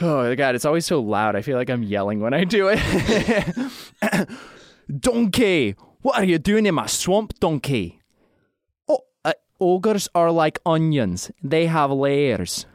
[0.00, 1.36] oh god, it's always so loud.
[1.36, 4.28] I feel like I'm yelling when I do it.
[5.00, 8.00] donkey, what are you doing in my swamp, donkey?
[8.88, 11.30] Oh, uh, ogres are like onions.
[11.42, 12.66] They have layers.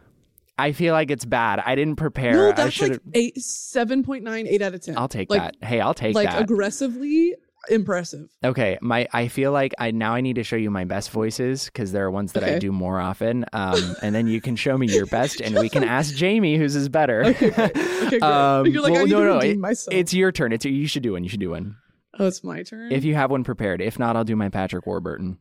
[0.58, 1.62] I feel like it's bad.
[1.64, 2.34] I didn't prepare.
[2.34, 4.98] No, that's like eight, seven point nine, eight out of ten.
[4.98, 5.68] I'll take like, that.
[5.68, 6.36] Hey, I'll take Like that.
[6.36, 7.36] Like aggressively
[7.70, 8.30] impressive.
[8.44, 11.66] Okay, my I feel like I now I need to show you my best voices
[11.66, 13.46] because there are ones that I do more often.
[13.54, 16.76] Um, and then you can show me your best, and we can ask Jamie whose
[16.76, 17.26] is better.
[17.26, 17.76] Okay, great.
[17.76, 18.24] Okay, great.
[18.24, 19.94] Um, You're like, well, I need no, to no, it- myself.
[19.94, 20.52] It's your turn.
[20.54, 21.24] It's you should do one.
[21.24, 21.76] You should do one.
[22.20, 22.92] Oh, it's my turn.
[22.92, 23.82] If you have one prepared.
[23.82, 25.38] If not, I'll do my Patrick Warburton.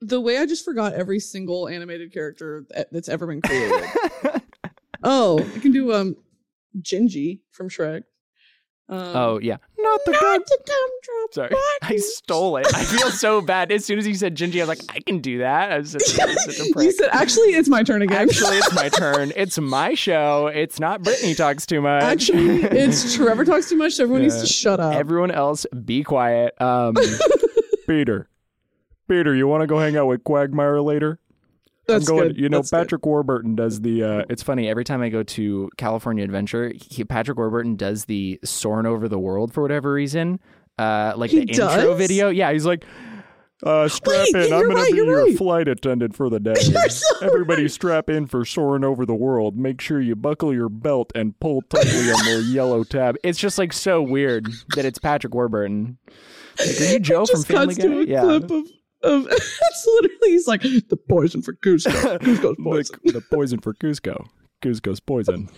[0.00, 3.84] the way I just forgot every single animated character that's ever been created.
[5.02, 6.16] oh, I can do um,
[6.80, 8.04] Gingy from Shrek.
[8.90, 10.40] Um, Oh yeah, not the not god.
[10.46, 12.66] the gumdrop Sorry, I stole it.
[12.74, 13.70] I feel so bad.
[13.70, 15.72] As soon as you said Gingy, I was like, I can do that.
[15.72, 16.86] I was such, such a prick.
[16.86, 18.28] you said actually it's my turn again.
[18.28, 19.30] Actually, it's my turn.
[19.36, 20.46] It's my show.
[20.46, 22.02] It's not Brittany talks too much.
[22.02, 23.92] Actually, it's Trevor talks too much.
[23.92, 24.94] So everyone needs to shut up.
[24.94, 26.58] Everyone else, be quiet.
[26.60, 26.94] Um,
[27.86, 28.28] Peter,
[29.06, 31.18] Peter, you want to go hang out with Quagmire later?
[31.88, 32.28] That's I'm going.
[32.28, 32.38] good.
[32.38, 32.76] You know, That's good.
[32.76, 34.04] Patrick Warburton does the.
[34.04, 38.38] Uh, it's funny every time I go to California Adventure, he, Patrick Warburton does the
[38.44, 40.38] soaring over the world for whatever reason.
[40.78, 42.28] Uh, like He the intro video.
[42.28, 42.84] Yeah, he's like.
[43.60, 44.52] Uh, strap Wait, in.
[44.52, 45.36] I'm you're gonna be your right.
[45.36, 46.54] flight attendant for the day.
[46.54, 47.70] So Everybody, right.
[47.72, 49.56] strap in for soaring over the world.
[49.56, 53.16] Make sure you buckle your belt and pull tightly on the yellow tab.
[53.24, 54.46] It's just like so weird
[54.76, 55.98] that it's Patrick Warburton.
[56.60, 57.94] Like, are you Joe from Family to Guy?
[57.94, 58.20] a Yeah.
[58.20, 58.64] clip of,
[59.02, 62.18] of um, it's literally he's like the poison for Kuzco.
[62.18, 63.00] Kuzco's poison.
[63.04, 64.26] The, the poison for Kuzco.
[64.60, 65.48] Kuzco's poison.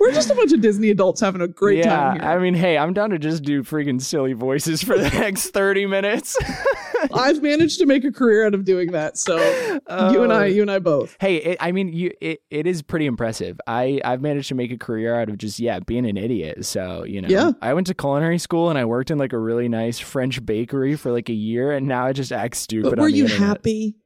[0.00, 2.28] We're just a bunch of Disney adults having a great yeah, time here.
[2.28, 5.86] I mean, hey, I'm down to just do freaking silly voices for the next 30
[5.86, 6.36] minutes.
[7.14, 9.16] I've managed to make a career out of doing that.
[9.18, 10.44] So you and I, Oh.
[10.44, 11.16] you and I both.
[11.20, 13.60] Hey, it, I mean, you it, it is pretty impressive.
[13.66, 16.64] I I've managed to make a career out of just yeah being an idiot.
[16.64, 17.52] So you know, Yeah.
[17.62, 20.96] I went to culinary school and I worked in like a really nice French bakery
[20.96, 22.90] for like a year, and now I just act stupid.
[22.90, 23.46] But were you internet.
[23.48, 23.96] happy?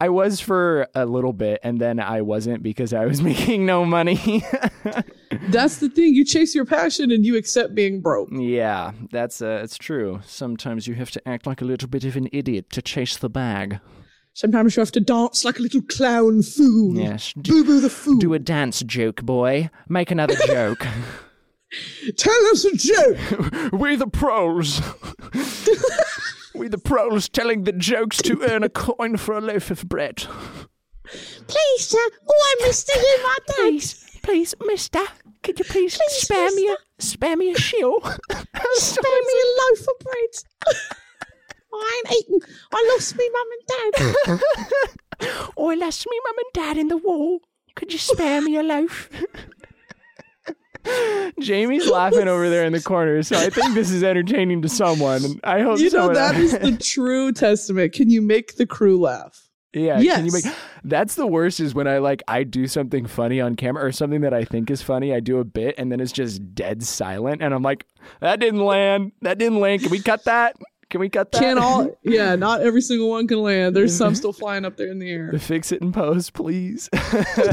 [0.00, 3.84] I was for a little bit, and then I wasn't because I was making no
[3.84, 4.44] money.
[5.48, 6.14] That's the thing.
[6.14, 8.28] You chase your passion and you accept being broke.
[8.32, 10.20] yeah, that's uh, it's true.
[10.24, 13.30] Sometimes you have to act like a little bit of an idiot to chase the
[13.30, 13.80] bag.
[14.32, 16.96] Sometimes you have to dance like a little clown fool.
[16.96, 17.32] Yes.
[17.40, 18.18] Do, Boo boo the fool.
[18.18, 19.70] do a dance joke, boy.
[19.88, 20.86] Make another joke.
[22.16, 23.72] Tell us a joke.
[23.72, 24.80] we the pros.
[26.60, 30.16] We the pros telling the jokes to earn a coin for a loaf of bread.
[31.06, 31.96] Please, sir.
[32.28, 33.54] Oh, I missed it in my dad.
[33.56, 35.00] Please, please, mister,
[35.42, 37.98] could you please, spare me a spare me a shill?
[38.74, 40.76] Spare me a loaf of bread.
[41.72, 42.40] I ain't eating.
[42.72, 44.40] I lost me mum and dad.
[45.56, 47.38] Oh, I lost me mum and dad in the war.
[47.74, 49.08] Could you spare me a loaf?
[51.40, 55.20] Jamie's laughing over there in the corner, so I think this is entertaining to someone.
[55.44, 55.84] I hope so.
[55.84, 57.92] You know that is the true testament.
[57.92, 59.46] Can you make the crew laugh?
[59.72, 60.44] Yeah, can you Yes.
[60.44, 63.92] make That's the worst is when I like I do something funny on camera or
[63.92, 66.82] something that I think is funny, I do a bit and then it's just dead
[66.82, 67.86] silent and I'm like,
[68.20, 69.12] that didn't land.
[69.22, 69.82] That didn't land.
[69.82, 70.56] Can we cut that?
[70.90, 71.40] Can we cut that?
[71.40, 71.88] Can all?
[72.02, 73.74] Yeah, not every single one can land.
[73.76, 75.32] There's some still flying up there in the air.
[75.38, 76.88] Fix it in post, please.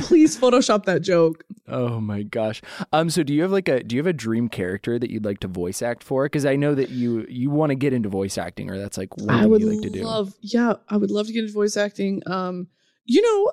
[0.02, 1.44] Please Photoshop that joke.
[1.68, 2.62] oh my gosh.
[2.92, 5.26] Um so do you have like a do you have a dream character that you'd
[5.26, 6.26] like to voice act for?
[6.26, 9.16] Because I know that you you want to get into voice acting or that's like
[9.18, 10.04] what I would you like to do.
[10.04, 10.34] love.
[10.42, 12.22] Yeah, I would love to get into voice acting.
[12.26, 12.68] Um,
[13.06, 13.52] you know,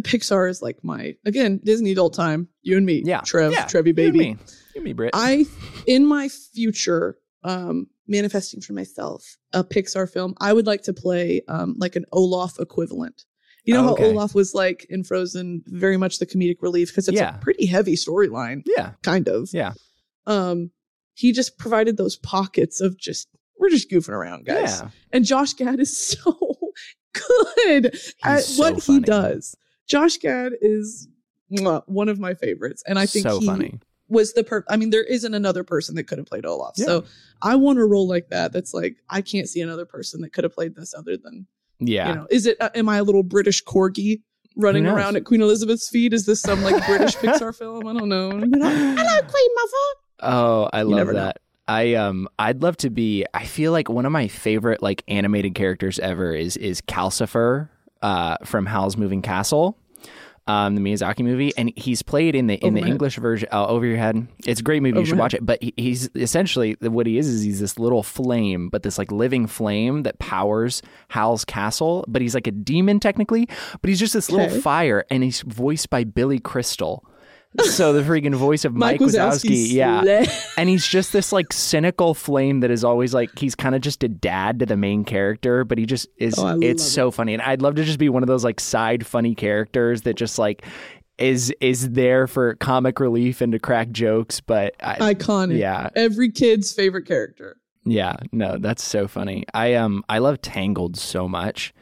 [0.00, 2.48] Pixar is like my again Disney adult time.
[2.62, 3.20] You and me, Yeah.
[3.22, 3.66] Trev, yeah.
[3.66, 4.18] Trevi You and baby.
[4.18, 4.28] me.
[4.30, 4.36] You
[4.76, 5.10] and me, Britt.
[5.14, 5.46] I
[5.86, 10.34] in my future, um, manifesting for myself a Pixar film.
[10.40, 13.24] I would like to play um like an Olaf equivalent.
[13.64, 14.02] You know Okay.
[14.02, 17.36] how Olaf was like in Frozen, very much the comedic relief because it's Yeah.
[17.36, 18.92] a pretty heavy storyline, yeah.
[19.02, 19.48] kind of.
[19.54, 19.72] Yeah.
[20.26, 20.70] Um,
[21.14, 24.80] he just provided those pockets of just we're just goofing around, guys.
[24.82, 24.88] Yeah.
[25.12, 26.36] And Josh Gad is so
[27.12, 29.54] good at so what he does.
[29.88, 31.08] Josh Gad is
[31.48, 33.78] one of my favorites, and I think so he funny.
[34.08, 34.64] Was the per.
[34.68, 36.74] I mean, there isn't another person that could have played Olaf.
[36.76, 36.84] Yeah.
[36.86, 37.04] So
[37.42, 38.52] I want a role like that.
[38.52, 41.46] That's like I can't see another person that could have played this other than
[41.80, 42.08] Yeah.
[42.08, 42.26] you know.
[42.30, 42.56] Is it?
[42.60, 44.20] Uh, am I a little British corgi
[44.56, 46.12] running around at Queen Elizabeth's feet?
[46.12, 47.86] Is this some like British Pixar film?
[47.86, 48.30] I don't know.
[48.30, 50.00] Hello, Queen Mother.
[50.20, 51.18] Oh, I love never know.
[51.20, 51.40] that.
[51.66, 55.54] I um I'd love to be I feel like one of my favorite like animated
[55.54, 57.70] characters ever is is Calcifer
[58.02, 59.78] uh from Howl's Moving Castle.
[60.46, 62.90] Um, the Miyazaki movie, and he's played in the in Over the head.
[62.90, 63.48] English version.
[63.50, 64.98] Uh, over your head, it's a great movie.
[64.98, 65.44] You should watch it.
[65.44, 69.10] But he, he's essentially what he is is he's this little flame, but this like
[69.10, 72.04] living flame that powers Howl's castle.
[72.08, 73.48] But he's like a demon technically,
[73.80, 77.02] but he's just this little fire, and he's voiced by Billy Crystal.
[77.62, 80.24] So the freaking voice of Mike, Mike Wazowski, Wazowski, yeah,
[80.56, 84.02] and he's just this like cynical flame that is always like he's kind of just
[84.02, 86.34] a dad to the main character, but he just is.
[86.36, 89.06] Oh, it's so funny, and I'd love to just be one of those like side
[89.06, 90.64] funny characters that just like
[91.16, 94.40] is is there for comic relief and to crack jokes.
[94.40, 95.56] But I, Iconic.
[95.58, 97.56] yeah, Every kid's favorite character.
[97.84, 99.44] yeah, no, that's so funny.
[99.54, 101.72] I um I love Tangled so much,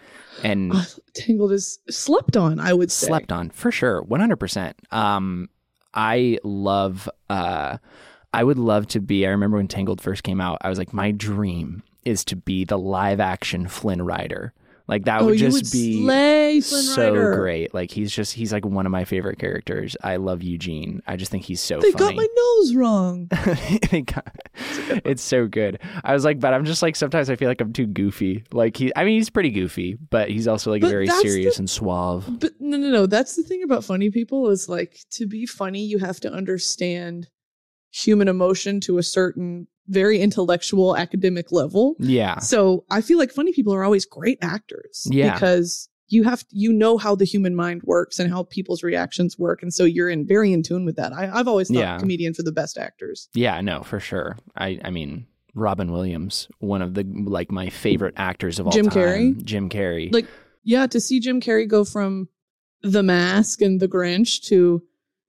[0.44, 3.06] and Ah, Tangled is slept on, I would say.
[3.06, 5.48] slept on for sure 100% um
[5.94, 7.76] i love uh
[8.32, 10.92] i would love to be i remember when tangled first came out i was like
[10.92, 14.52] my dream is to be the live action flynn rider
[14.88, 18.86] like that oh, would just would be so great like he's just he's like one
[18.86, 22.16] of my favorite characters i love eugene i just think he's so They funny got
[22.16, 23.26] my nose wrong.
[23.92, 24.36] Got-
[25.04, 25.78] it's so good.
[26.04, 28.44] I was like, but I'm just like sometimes I feel like I'm too goofy.
[28.52, 31.62] Like he, I mean, he's pretty goofy, but he's also like But very serious the-
[31.62, 32.26] and suave.
[32.38, 33.06] But no, no, no.
[33.06, 37.28] That's the thing about funny people is like to be funny, you have to understand
[37.90, 41.96] human emotion to a certain very intellectual academic level.
[41.98, 45.06] Yeah, So I feel like funny people are always great actors.
[45.10, 45.34] Yeah.
[45.34, 49.62] Because you have you know how the human mind works and how people's reactions work.
[49.62, 51.12] And so you're in very in tune with that.
[51.12, 51.98] I, I've always thought Yeah.
[51.98, 53.28] comedians are the best actors.
[53.34, 54.36] Yeah, no, for sure.
[54.56, 58.82] I I mean, Robin Williams, one of the like my favorite actors of all time.
[58.84, 59.02] Jim time.
[59.02, 59.44] Carrey?
[59.44, 60.12] Jim Carrey.
[60.12, 60.26] Like,
[60.64, 62.28] yeah, to see Jim Carrey go from
[62.82, 64.82] The Mask and The Grinch to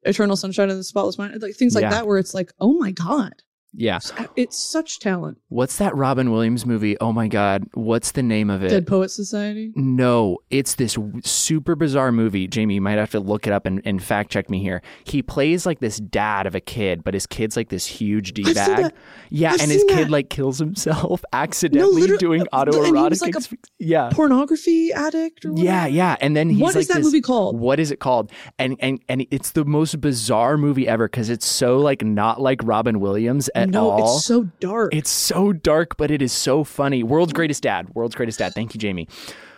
[0.04, 1.92] Eternal Sunshine of the Spotless Mind, like things like Yeah.
[1.92, 3.34] that, where it's like, oh my god,
[3.76, 4.00] yeah.
[4.18, 5.38] Uh, it's such talent.
[5.50, 6.98] What's that Robin Williams movie?
[7.00, 8.70] Oh my god, what's the name of it?
[8.70, 9.72] Dead Poet Society.
[9.76, 12.48] No, it's this super bizarre movie.
[12.48, 14.82] Jamie, you might have to look it up and, and fact check me here.
[15.06, 18.54] He plays like this dad of a kid, but his kid's like this huge D
[18.54, 18.94] bag.
[19.30, 20.10] Yeah, I've and his kid that.
[20.12, 23.22] like kills himself accidentally literally- doing uh, and he autoerotic.
[23.22, 25.46] like exp- yeah, Pornography addict.
[25.46, 25.88] Or yeah, whatever?
[25.90, 26.16] yeah.
[26.22, 27.60] And then he's What like is that this- movie called?
[27.60, 28.32] What is it called?
[28.60, 32.60] And and and it's the most bizarre movie ever because it's so like not like
[32.64, 34.16] Robin Williams at no, all.
[34.18, 34.94] it's so dark.
[34.94, 37.04] It's so dark, but it is so funny.
[37.04, 37.90] World's greatest dad.
[37.96, 38.54] World's greatest dad.
[38.54, 39.08] Thank you, Jamie.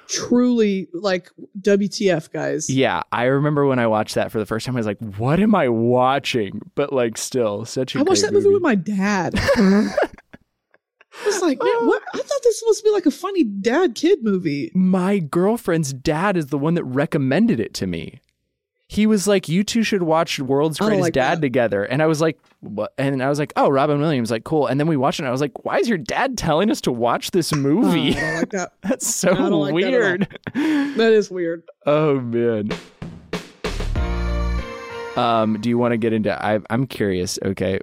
[0.08, 2.70] truly like WTF, guys.
[2.70, 4.76] Yeah, I remember when I watched that for the first time.
[4.76, 8.34] I was like, "What am I watching?" But like, still, such a I watched that
[8.34, 9.34] movie with my dad.
[11.24, 12.04] I was like, man, what?
[12.14, 14.70] I thought this was supposed to be like a funny dad kid movie.
[14.76, 18.20] my girlfriend's dad is the one that recommended it to me.
[18.88, 21.42] He was like, "You two should watch World's Greatest like Dad that.
[21.42, 24.68] together," and I was like, "What?" And I was like, "Oh, Robin Williams, like cool."
[24.68, 25.24] And then we watched it.
[25.24, 28.12] and I was like, "Why is your dad telling us to watch this Oh, movie?"
[28.12, 28.74] Like that.
[28.84, 30.40] That's so like that weird.
[30.54, 31.64] That is weird.
[31.88, 32.70] oh man.
[35.18, 36.32] Um, do you want to get into?
[36.46, 37.40] I, I'm curious.
[37.44, 37.80] Okay,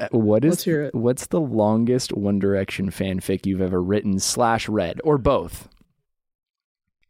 [0.00, 0.94] Uh, what is Let's hear it.
[0.94, 5.68] what's the longest One Direction fanfic you've ever written slash read, or both?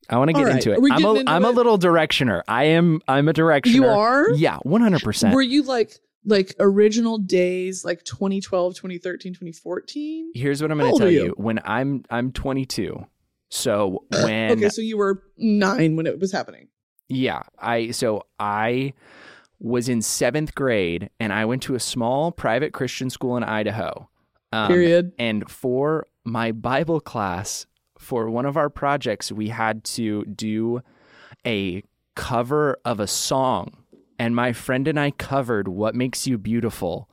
[0.08, 0.78] I want to get right, into it.
[0.92, 2.42] I'm a into am a little directioner.
[2.48, 3.72] I am I'm a directioner.
[3.72, 4.30] You are?
[4.32, 5.02] Yeah, 100.
[5.02, 10.32] percent Were you like like original days like 2012, 2013, 2014?
[10.34, 11.24] Here's what I'm going to tell you.
[11.24, 11.34] you?
[11.36, 13.06] When I'm I'm 22.
[13.50, 16.68] So when okay, so you were 9 when it was happening.
[17.08, 18.94] Yeah, I so I
[19.58, 24.08] was in seventh grade and I went to a small private Christian school in Idaho.
[24.52, 25.12] Um, Period.
[25.18, 27.66] And for my Bible class,
[28.02, 30.82] for one of our projects, we had to do
[31.46, 31.82] a
[32.14, 33.76] cover of a song,
[34.18, 37.08] and my friend and I covered "What Makes You Beautiful,"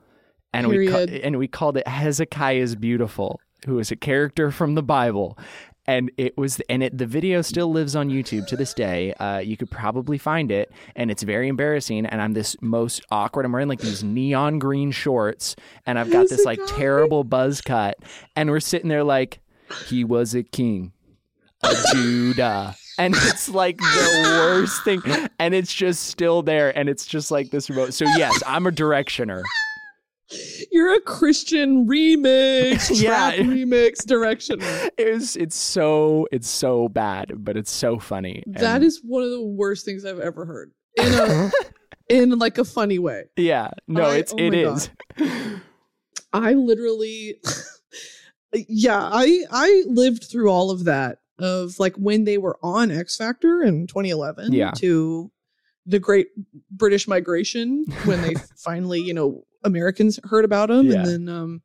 [0.54, 1.10] and we Period.
[1.10, 5.38] ca- and we called it Hezekiah's Beautiful, who is a character from the Bible.
[5.86, 9.13] And it was, and it the video still lives on YouTube to this day.
[9.13, 12.06] Uh, you could probably find it, and it's very embarrassing.
[12.06, 13.43] And I'm this most awkward.
[13.43, 15.56] I'm wearing like these neon green shorts,
[15.88, 17.97] and I've got this like terrible buzz cut,
[18.36, 19.39] and we're sitting there like,
[19.88, 20.93] he was a king
[21.63, 22.75] of Judah.
[22.97, 25.01] And it's like the worst thing.
[25.39, 26.77] And it's just still there.
[26.77, 27.93] And it's just like this remote.
[27.93, 29.41] So, yes, I'm a directioner.
[30.71, 33.32] You're a Christian remix, Yeah.
[33.38, 34.58] remix direction.
[34.62, 38.43] It's, it's so, it's so bad, but it's so funny.
[38.47, 40.71] That And- is one of the worst things I've ever heard.
[40.97, 41.51] In a
[42.10, 43.23] in like a funny way.
[43.38, 44.89] yeah, no, I- it's, oh it is.
[46.34, 47.39] I literally
[48.53, 53.15] yeah, I I lived through all of that of like when they were on X
[53.15, 54.71] Factor in 2011 Yeah.
[54.77, 55.31] to
[55.85, 56.27] the great
[56.69, 60.99] British migration when they finally, you know, Americans heard about them Yeah.
[60.99, 61.62] and then um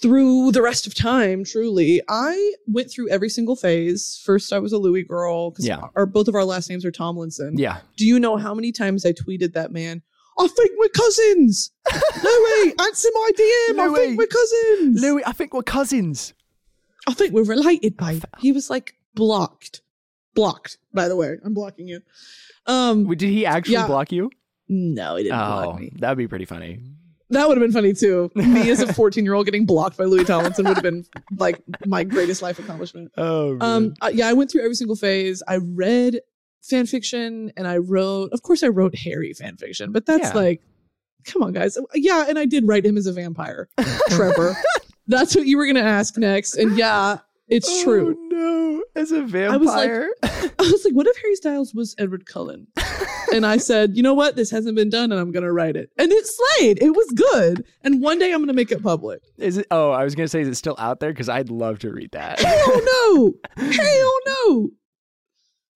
[0.00, 4.20] through the rest of time, truly, I went through every single phase.
[4.24, 5.88] First, I was a Louis girl because Yeah.
[5.94, 7.58] our both of our last names are Tomlinson.
[7.58, 7.80] Yeah.
[7.98, 10.02] Do you know how many times I tweeted that man?
[10.40, 11.70] I think we're cousins.
[12.24, 13.78] Louis, answer my DM.
[13.78, 15.00] I think we're cousins.
[15.00, 16.34] Louis, I think we're cousins.
[17.06, 18.24] I think we're related, babe.
[18.38, 19.82] He was like blocked.
[20.34, 21.36] Blocked, by the way.
[21.44, 22.00] I'm blocking you.
[22.66, 23.86] Um Wait, Did he actually Yeah.
[23.86, 24.30] block you?
[24.68, 25.92] no, he didn't Oh, block me.
[25.98, 26.80] that'd be pretty funny.
[27.30, 28.30] That would have been funny too.
[28.36, 31.04] Me as a 14 year old getting blocked by Louis Tomlinson would have been
[31.38, 33.10] like my greatest life accomplishment.
[33.16, 35.42] Oh, Um, I- yeah, I went through every single phase.
[35.48, 36.20] I read
[36.62, 40.34] fan fiction and I wrote, of course, I wrote Harry fan fiction, but that's Yeah.
[40.34, 40.62] like,
[41.24, 41.76] come on, guys.
[41.76, 43.68] Uh, yeah, and I did write him as a vampire,
[44.10, 44.56] Trevor.
[45.06, 47.18] that's what you were gonna ask next, and yeah,
[47.48, 48.16] it's oh, true.
[48.18, 49.52] Oh, no, as a vampire.
[49.52, 52.66] I was like- I was like, what if Harry Styles was Edward Cullen?
[53.32, 54.36] and I said, you know what?
[54.36, 56.82] This hasn't been done, and I'm gonna write it, and it slayed.
[56.82, 59.22] It was good, and one day I'm gonna make it public.
[59.38, 59.66] is it?
[59.70, 61.10] Oh, I was gonna say, is it still out there?
[61.12, 62.40] Because I'd love to read that.
[62.40, 63.32] Hell no!
[63.56, 64.70] Hell no!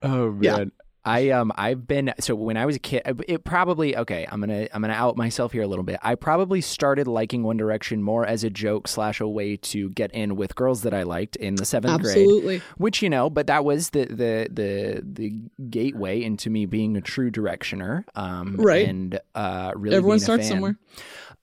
[0.04, 0.56] Oh Yeah.
[0.58, 0.72] man.
[1.06, 4.68] I um I've been so when I was a kid it probably okay I'm gonna
[4.72, 8.24] I'm gonna out myself here a little bit I probably started liking One Direction more
[8.24, 11.56] as a joke slash a way to get in with girls that I liked in
[11.56, 12.62] the seventh grade Absolutely.
[12.78, 15.34] which you know but that was the the the the
[15.68, 18.88] gateway into me being a true directioner um Right.
[18.88, 20.78] and uh really Everyone starts somewhere.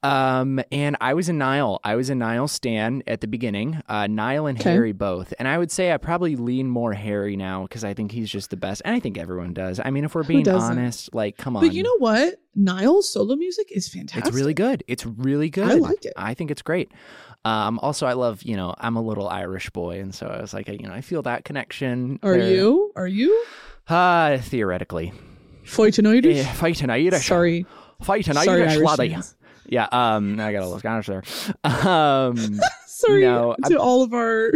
[0.04, 1.80] Um, and I was a Niall.
[1.84, 3.80] I was a Niall Stan at the beginning.
[3.88, 4.72] Uh, Niall and Okay.
[4.72, 5.32] Harry both.
[5.38, 8.50] And I would say I probably lean more Harry now because I think he's just
[8.50, 8.82] the best.
[8.84, 9.80] And I think everyone does.
[9.84, 11.64] I mean, if we're being honest, like, come on.
[11.66, 12.36] But you know what?
[12.56, 14.26] Niall's solo music is fantastic.
[14.26, 14.84] it's really good.
[14.88, 15.70] It's really good.
[15.70, 16.14] I like it.
[16.18, 16.92] I think it's great.
[17.46, 20.00] Um, also, I love, you know, I'm a little Irish boy.
[20.00, 22.20] And so I was like, you know, I feel that connection.
[22.24, 22.50] Are there.
[22.52, 22.92] you?
[22.96, 23.46] Are you?
[23.88, 25.14] Uh, theoretically.
[25.64, 26.38] Fighting Irish?
[26.38, 27.28] Yeah, fight an Irish.
[27.28, 27.66] Sorry.
[28.02, 29.18] Fight an Sorry, Irish Irish laddie.
[29.72, 31.24] Yeah, um, I got a little Scottish there.
[31.64, 34.52] Um, Sorry No, to all of our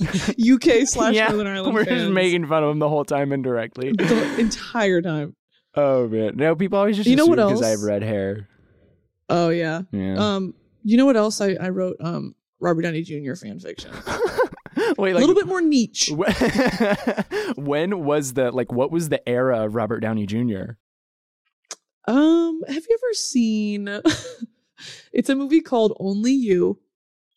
[0.00, 2.00] UK slash yeah, Northern Ireland we're fans.
[2.02, 3.92] just making fun of them the whole time indirectly.
[3.92, 5.36] the entire time.
[5.76, 7.52] oh man, no, people always just You know what else?
[7.52, 8.48] because I have red hair.
[9.28, 9.82] Oh yeah.
[9.92, 10.14] Yeah.
[10.36, 11.96] Um, you know what else I, I wrote?
[12.00, 13.34] Um, Robert Downey Jr.
[13.34, 13.92] fan fiction.
[14.98, 16.10] Wait, a little bit more niche.
[17.56, 18.72] when was the like?
[18.72, 20.72] What was the era of Robert Downey Jr.?
[22.06, 23.88] Um, have you ever seen?
[25.12, 26.78] It's a movie called Only You,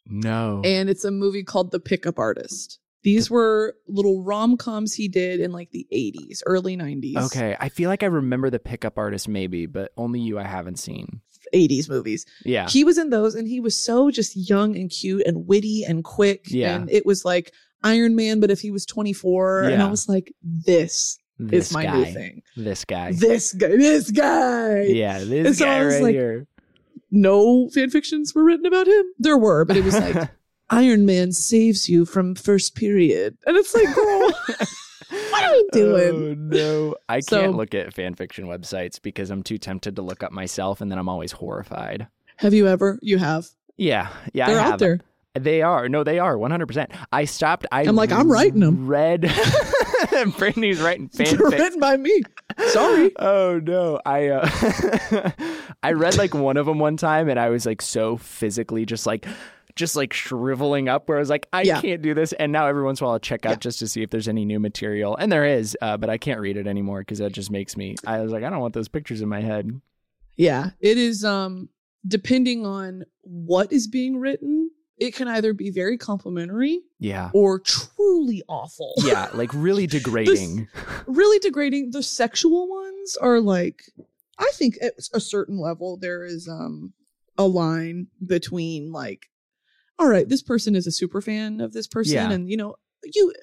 [0.07, 0.61] No.
[0.63, 2.79] and it's a movie called The Pickup Artist.
[3.03, 7.15] These were little rom coms he did in like the 80s, early 90s.
[7.27, 10.77] Okay, I feel like I remember the pickup artist maybe, but only you I haven't
[10.77, 11.21] seen.
[11.53, 12.25] 80s movies.
[12.43, 12.67] Yeah.
[12.67, 16.03] He was in those and he was so just young and cute and witty and
[16.03, 16.47] quick.
[16.49, 16.75] Yeah.
[16.75, 19.61] And it was like Iron Man, but if he was 24.
[19.63, 21.97] And I was like, this, This is my guy.
[21.97, 22.41] new thing.
[22.57, 23.13] This guy.
[23.13, 24.81] This guy, this guy.
[24.81, 26.47] yeah, this so guy right like, here.
[27.11, 29.05] No fan fictions were written about him.
[29.19, 30.29] There were, but it was like
[30.69, 33.37] Iron Man saves you from first period.
[33.45, 34.31] And it's like, girl,
[35.29, 36.15] what are we doing?
[36.15, 40.01] Oh no, I So- can't look at fan fiction websites because I'm too tempted to
[40.01, 42.07] look up myself, and then I'm always horrified.
[42.37, 42.99] Have you ever?
[43.01, 43.47] You have.
[43.77, 44.99] Yeah, yeah, They're out there.
[45.39, 45.87] They are.
[45.89, 46.37] No, they are.
[46.37, 46.65] 100.
[46.67, 47.65] percent I stopped.
[47.71, 48.87] I I'm like, I'm writing them.
[48.87, 49.31] Read.
[50.37, 52.21] Brittany's writing They're written by me.
[52.69, 53.11] Sorry.
[53.19, 55.31] Oh no, I uh,
[55.83, 59.05] I read like one of them one time, and I was like so physically just
[59.05, 59.25] like.
[59.75, 61.79] Just like shriveling up, where I was like, I Yeah.
[61.79, 62.33] can't do this.
[62.33, 63.57] And now every once in a while, I'll check out Yeah.
[63.57, 66.39] just to see if there's any new material, and there is, uh, but I can't
[66.39, 67.95] read it anymore because that just makes me.
[68.07, 69.69] I was like, I don't want those pictures in my head.
[70.35, 71.69] Yeah, it is um
[72.07, 78.41] depending on what is being written, it can either be very complimentary Yeah, or truly
[78.47, 78.93] awful.
[78.97, 80.67] yeah, like really degrading.
[81.05, 81.91] really degrading.
[81.91, 83.83] The sexual ones are like
[84.39, 86.93] I think at a certain level there is um
[87.37, 89.27] a line between like
[89.99, 92.31] all right, this person is a super fan of this person Yeah.
[92.31, 93.33] and you know, you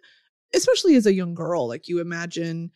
[0.55, 2.71] especially as a young girl, like you imagine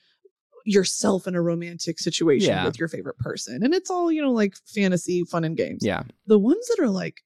[0.64, 2.64] yourself in a romantic situation Yeah.
[2.66, 5.84] with your favorite person and it's all, you know, like fantasy fun and games.
[5.84, 7.22] yeah, the ones that are like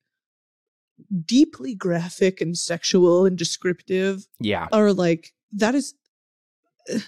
[1.27, 5.95] deeply graphic and sexual and descriptive yeah, are like that is
[6.89, 6.99] eh,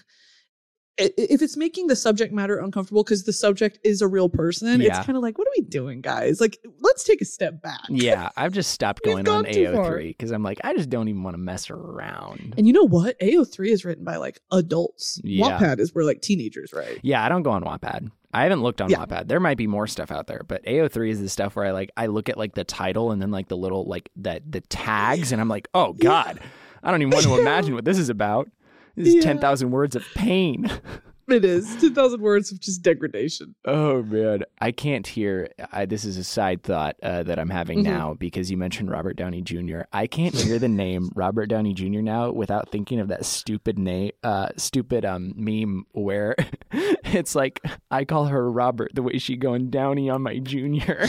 [0.96, 4.96] if it's making the subject matter uncomfortable because the subject is a real person Yeah.
[4.98, 7.80] it's kind of like what are we doing guys like let's take a step back
[7.88, 8.28] yeah.
[8.36, 11.38] I've just stopped going on AO3 because I'm like, I just don't even want to
[11.38, 12.54] mess around.
[12.56, 15.58] and you know what ao3 is written by like adults Yeah.
[15.58, 18.10] wattpad is where like teenagers right Yeah, I don't go on Wattpad.
[18.34, 18.98] I haven't looked on Yeah.
[19.04, 19.28] Wattpad.
[19.28, 21.90] There might be more stuff out there, but AO3 is the stuff where I like
[21.96, 25.32] I look at like the title and then like the little like that the tags
[25.32, 26.40] and I'm like, oh god,
[26.82, 28.50] I don't even want to imagine what this is about.
[28.96, 29.20] This is Yeah.
[29.22, 30.70] ten thousand words of pain.
[31.26, 31.74] It is.
[31.76, 33.54] 10,000 words of just degradation.
[33.64, 35.48] Oh man, I can't hear.
[35.72, 37.84] I, this is a side thought uh, that I'm having Mhm.
[37.84, 39.82] now because you mentioned Robert Downey Jr.
[39.92, 42.00] I can't hear the name Robert Downey Jr.
[42.02, 46.36] now without thinking of that stupid name, uh, stupid um meme where
[46.72, 47.60] it's like
[47.90, 51.06] I call her Robert the way she going Downey on my Junior.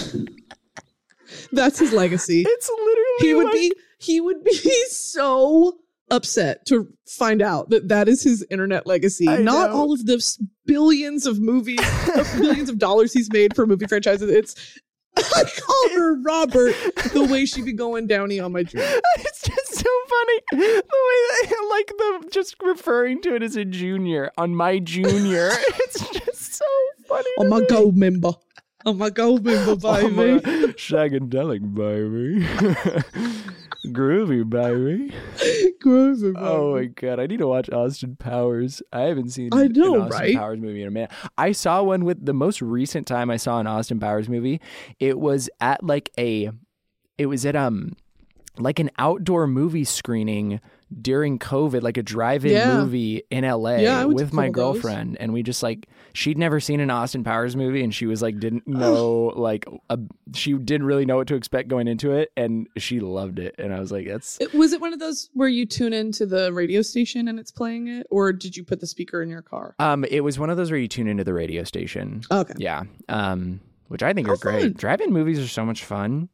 [1.52, 2.44] That's his legacy.
[2.48, 5.78] it's literally he would like- be he would be so
[6.12, 9.76] upset to find out that that is his internet legacy I not know.
[9.78, 10.24] all of the
[10.66, 11.80] billions of movies
[12.16, 14.80] of billions of dollars he's made for movie franchises it's
[15.18, 16.76] i call her robert
[17.14, 18.86] the way she be going downy on my dream
[19.18, 23.66] It's just so funny the way that like the just referring to it as a
[23.66, 25.50] junior on my junior.
[25.52, 26.66] it's just so
[27.08, 27.30] funny.
[27.40, 27.66] on my me.
[27.68, 28.32] gold member
[28.86, 30.40] on my gold member Oh, baby my-
[30.78, 32.46] Shagadelic, baby.
[33.92, 35.14] Groovy, baby.
[35.84, 38.82] Groovy, Oh my god, I need to watch Austin Powers.
[38.92, 40.36] I haven't seen I know, an Austin right?
[40.36, 41.12] Powers movie in a minute.
[41.38, 44.62] I saw one with the most recent time I saw an Austin Powers movie.
[45.00, 46.50] It was at like a,
[47.18, 47.96] it was at um,
[48.58, 50.60] like an outdoor movie screening
[51.02, 52.78] during COVID, like a drive-in Yeah.
[52.82, 54.74] movie in LA Yeah, I went to with my of those.
[54.82, 58.22] girlfriend, and we just like she'd never seen an Austin Powers movie, and she was
[58.22, 59.98] like didn't know like a,
[60.34, 63.74] she didn't really know what to expect going into it, and she loved it, and
[63.74, 66.54] I was like, that's It- was it one of those where you tune into the
[66.54, 69.76] radio station and it's playing it or did you put the speaker in your car
[69.80, 72.22] Um, it was one of those where you tune into the radio station.
[72.32, 72.84] okay Yeah.
[73.10, 74.78] Um, which I think How are great.
[74.78, 76.30] Drive-in movies are so much fun.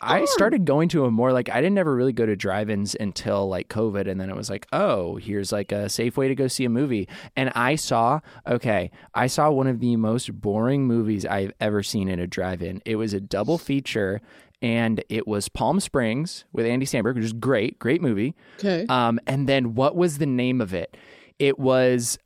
[0.00, 3.48] I started going to a more like I didn't ever really go to drive-ins until
[3.48, 6.48] like COVID, and then it was like, oh, here's like a safe way to go
[6.48, 7.08] see a movie.
[7.36, 12.08] And I saw, okay, I saw one of the most boring movies I've ever seen
[12.08, 12.82] in a drive-in.
[12.84, 14.20] It was a double feature,
[14.62, 18.34] and it was Palm Springs with Andy Samberg, which is great, great movie.
[18.58, 20.96] okay Um, and then what was the name of it?
[21.38, 22.18] It was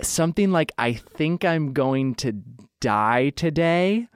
[0.00, 2.32] something like I think I'm going to
[2.80, 4.08] die today.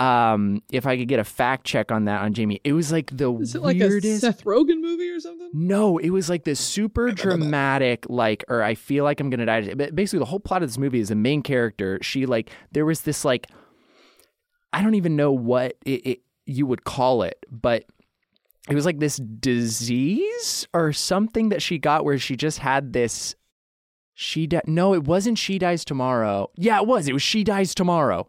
[0.00, 3.14] Um, if I could get a fact check on that on Jamie, it was like
[3.14, 4.22] the Is it like weirdest.
[4.24, 5.50] a Seth Rogen movie or something?
[5.52, 9.74] No, it was like this super dramatic, like, or I feel like I'm gonna die.
[9.74, 11.98] But basically, the whole plot of this movie is the main character.
[12.00, 13.48] She like there was this like,
[14.72, 17.84] I don't even know what it, it you would call it, but
[18.70, 23.34] it was like this disease or something that she got where she just had this.
[24.14, 25.38] She di- no, it wasn't.
[25.38, 26.50] She dies tomorrow.
[26.56, 27.08] Yeah, it was.
[27.08, 27.22] It was.
[27.22, 28.26] She dies tomorrow.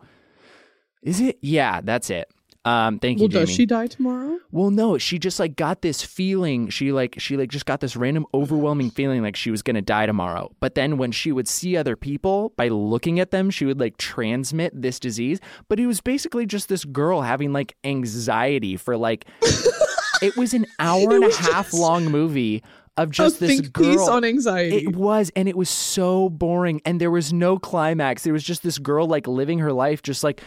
[1.03, 1.37] Is it?
[1.41, 2.29] Yeah, that's it.
[2.63, 3.45] Um, thank Well, you, Jamie.
[3.47, 4.37] does she die tomorrow?
[4.51, 6.69] Well, no, she just like got this feeling.
[6.69, 10.05] She like she like just got this random overwhelming feeling like she was gonna die
[10.05, 10.51] tomorrow.
[10.59, 13.97] But then when she would see other people by looking at them, she would like
[13.97, 15.39] transmit this disease.
[15.69, 19.25] But it was basically just this girl having like anxiety for like
[20.21, 22.61] it was an hour and a half just long movie
[22.97, 23.91] of just this think girl.
[23.91, 24.75] piece on anxiety.
[24.85, 28.23] It was, and it was so boring, and there was no climax.
[28.23, 30.41] There was just this girl like living her life, just like,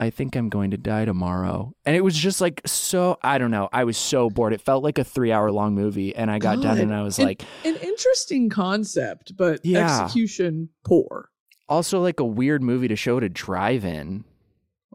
[0.00, 1.74] I think I'm going to die tomorrow.
[1.84, 3.68] And it was just like so, I don't know.
[3.72, 4.52] I was so bored.
[4.54, 7.18] It felt like a three hour long movie, and I got done and I was
[7.18, 10.04] An- like, An interesting concept, but Yeah.
[10.04, 11.28] execution poor.
[11.68, 14.24] also like a weird movie to show to drive in.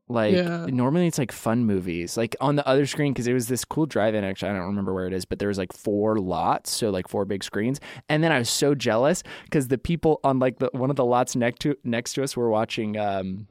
[0.09, 0.65] Like Yeah.
[0.69, 2.17] normally it's like fun movies.
[2.17, 4.23] Like on the other screen because it was this cool drive-in.
[4.23, 7.07] Actually, I don't remember where it is, but there was like four lots, so like
[7.07, 7.79] four big screens.
[8.09, 11.05] And then I was so jealous because the people on like the one of the
[11.05, 13.47] lots next to next to us were watching um,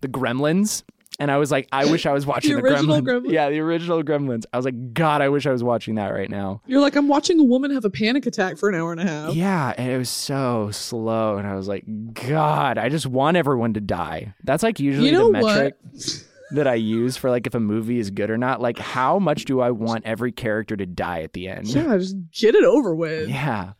[0.00, 0.82] the Gremlins.
[1.20, 3.24] And I was like, I wish I was watching the, original Gremlins.
[3.26, 3.32] Gremlins?
[3.32, 4.44] Yeah, the original Gremlins.
[4.52, 6.62] I was like, God, I wish I was watching that right now.
[6.66, 9.04] You're like, I'm watching a woman have a panic attack for an hour and a
[9.04, 9.34] half.
[9.34, 13.74] Yeah, and it was so slow, and I was like, God, I just want everyone
[13.74, 14.32] to die.
[14.44, 16.24] That's like usually You know the metric what?
[16.52, 18.60] that I use for like if a movie is good or not.
[18.60, 21.66] Like, how much do I want every character to die at the end?
[21.66, 23.28] Yeah, just get it over with.
[23.28, 23.72] Yeah.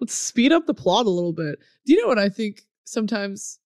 [0.00, 1.58] Let's speed up the plot a little bit.
[1.84, 3.58] Do you know what I think sometimes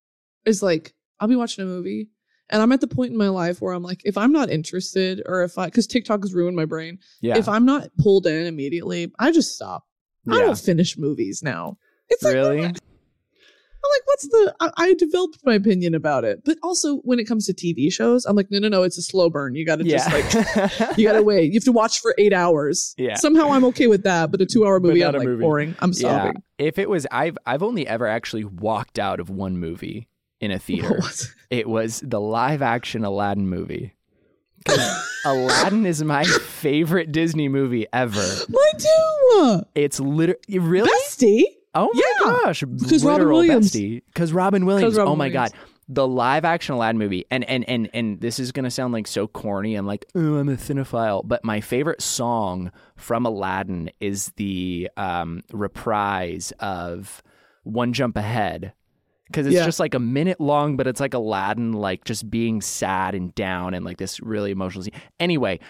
[0.45, 2.09] is like, I'll be watching a movie
[2.51, 5.23] and I'm at the point in my life where I'm like, if I'm not interested
[5.27, 7.39] or if I, because TikTok has ruined my brain, Yeah.
[7.39, 9.85] if I'm not pulled in immediately, I just stop.
[10.31, 11.79] I don't finish movies now.
[12.09, 12.63] It's like, Really?
[13.83, 14.55] I'm like, what's the?
[14.61, 18.27] I, I developed my opinion about it, but also when it comes to TV shows,
[18.27, 19.55] I'm like, no, no, no, it's a slow burn.
[19.55, 20.07] You got to yeah.
[20.11, 21.47] just like, you got to wait.
[21.47, 22.95] You have to watch for eight hours.
[22.99, 23.15] Yeah.
[23.15, 25.41] Somehow I'm okay with that, but a two hour movie, I'm like movie.
[25.41, 25.75] boring.
[25.81, 26.33] I'm yeah.
[26.59, 30.09] If it was, I've I've only ever actually walked out of one movie
[30.41, 30.95] in a theater.
[30.97, 31.59] Was it?
[31.61, 33.95] It was the live action Aladdin movie.
[35.25, 38.21] Aladdin is my favorite Disney movie ever.
[38.49, 39.63] Mine too.
[39.75, 40.91] It's literally really.
[41.07, 41.43] Bestie.
[41.75, 42.63] Oh my Yeah, gosh!
[42.63, 43.73] because Robin Williams.
[43.73, 44.97] Because Robin Williams.
[44.97, 45.53] Robin oh my Williams.
[45.53, 49.07] god, the live action Aladdin movie, and and and and this is gonna sound like
[49.07, 49.77] so corny.
[49.77, 55.43] I'm like, oh, I'm a cinephile, but my favorite song from Aladdin is the um,
[55.53, 57.23] reprise of
[57.63, 58.73] One Jump Ahead
[59.31, 59.65] because it's Yeah.
[59.65, 63.75] just like a minute long, but it's like Aladdin, like just being sad and down
[63.75, 64.95] and like this really emotional scene.
[65.21, 65.61] Anyway,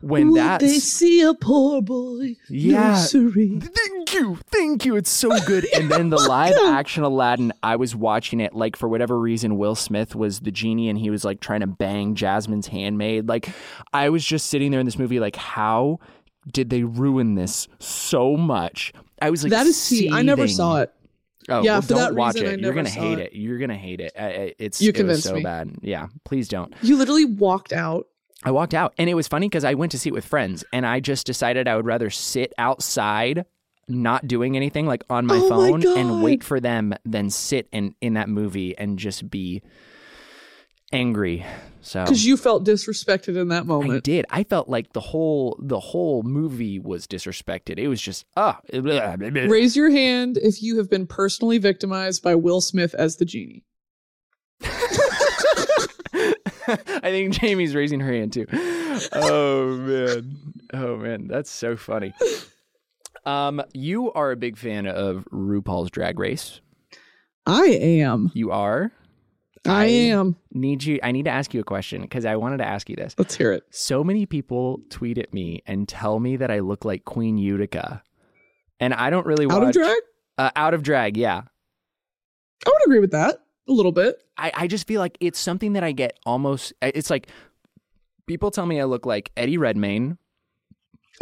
[0.00, 2.36] when that they see a poor boy?
[2.48, 2.92] Yeah.
[2.92, 3.60] Nursery.
[3.60, 4.96] Thank you, thank you.
[4.96, 5.66] It's so good.
[5.74, 9.58] And then the oh live action Aladdin, I was watching it like for whatever reason,
[9.58, 13.28] Will Smith was the genie and he was like trying to bang Jasmine's handmaid.
[13.28, 13.50] Like
[13.92, 15.98] I was just sitting there in this movie, like how
[16.50, 18.92] did they ruin this so much?
[19.20, 20.94] I was like, that is see, I never saw it.
[21.48, 22.60] Oh, Yeah, well, don't watch reason, it.
[22.60, 23.32] You're gonna hate it.
[23.32, 23.34] it.
[23.34, 24.12] You're gonna hate it.
[24.58, 25.42] It's You it convinced so me.
[25.42, 25.74] bad.
[25.80, 26.72] Yeah, please don't.
[26.82, 28.06] You literally walked out.
[28.44, 30.64] I walked out and it was funny because I went to see it with friends
[30.72, 33.44] and I just decided I would rather sit outside
[33.88, 37.68] not doing anything like on my Oh my phone and wait for them than sit
[37.72, 39.62] in in that movie and just be
[40.92, 41.44] angry.
[41.82, 44.26] So Because you felt disrespected in that moment, I did.
[44.30, 47.78] I felt like the whole the whole movie was disrespected.
[47.78, 48.60] It was just ah.
[48.72, 53.64] Raise your hand if you have been personally victimized by Will Smith as the genie.
[56.68, 58.46] I think Jamie's raising her hand too.
[59.12, 60.36] Oh man.
[60.72, 62.12] Oh man, that's so funny.
[63.24, 66.60] Um, you are a big fan of RuPaul's Drag Race.
[67.46, 68.30] I am.
[68.34, 68.92] You are.
[69.66, 70.36] I, I- am.
[70.52, 70.98] Need you?
[71.02, 73.14] I need to ask you a question because I wanted to ask you this.
[73.18, 73.64] Let's hear it.
[73.70, 78.02] So many people tweet at me and tell me that I look like Queen Utica,
[78.78, 79.98] and I don't really Out of drag?
[80.38, 81.16] Uh, out of drag.
[81.16, 81.42] Yeah,
[82.66, 83.36] I would agree with that
[83.68, 84.16] a little bit.
[84.38, 86.72] I, I just feel like it's something that I get almost.
[86.80, 87.28] It's like
[88.26, 90.16] people tell me I look like Eddie Redmayne.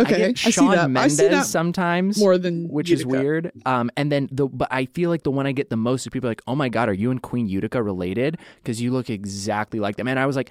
[0.01, 0.91] Okay, I I, get see Shawn that.
[0.91, 3.53] Mendes I see sometimes, more than which is weird.
[3.67, 6.11] Um, and then the but I feel like the one I get the most is
[6.11, 8.39] people are like, "Oh my god, are you and Queen Utica related?
[8.63, 10.51] Because you look exactly like them." And I was like,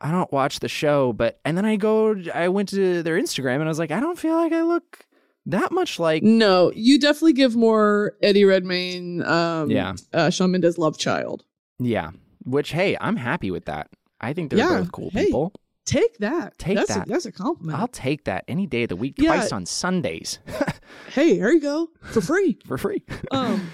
[0.00, 3.56] I don't watch the show, but and then I go, I went to their Instagram
[3.56, 5.06] and I was like, I don't feel like I look
[5.46, 6.22] that much like.
[6.24, 9.94] No, you definitely give more Eddie Redmayne, um, Yeah.
[10.12, 11.44] uh, Shawn Mendes love child.
[11.78, 12.10] Yeah,
[12.44, 13.88] which hey, I'm happy with that.
[14.20, 15.52] I think they're Yeah, both cool hey, people.
[15.86, 16.56] Take that.
[16.58, 17.06] Take that's that.
[17.06, 17.78] A, that's a compliment.
[17.78, 19.34] I'll take that any day of the week, Yeah.
[19.34, 20.38] twice on Sundays
[21.12, 22.58] hey, here you go for free.
[22.66, 23.02] for free.
[23.30, 23.70] um,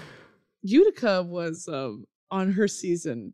[0.61, 3.33] Utica was um on her season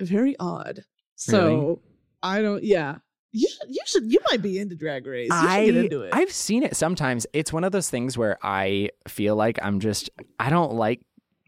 [0.00, 0.84] very odd.
[1.16, 1.76] So Really?
[2.22, 2.62] I don't.
[2.62, 2.96] Yeah,
[3.32, 3.68] you should.
[3.68, 4.12] You should.
[4.12, 5.28] You might be into Drag Race.
[5.30, 6.10] You should I get into it.
[6.14, 7.26] I've seen it sometimes.
[7.32, 11.00] It's one of those things where I feel like I'm just I don't like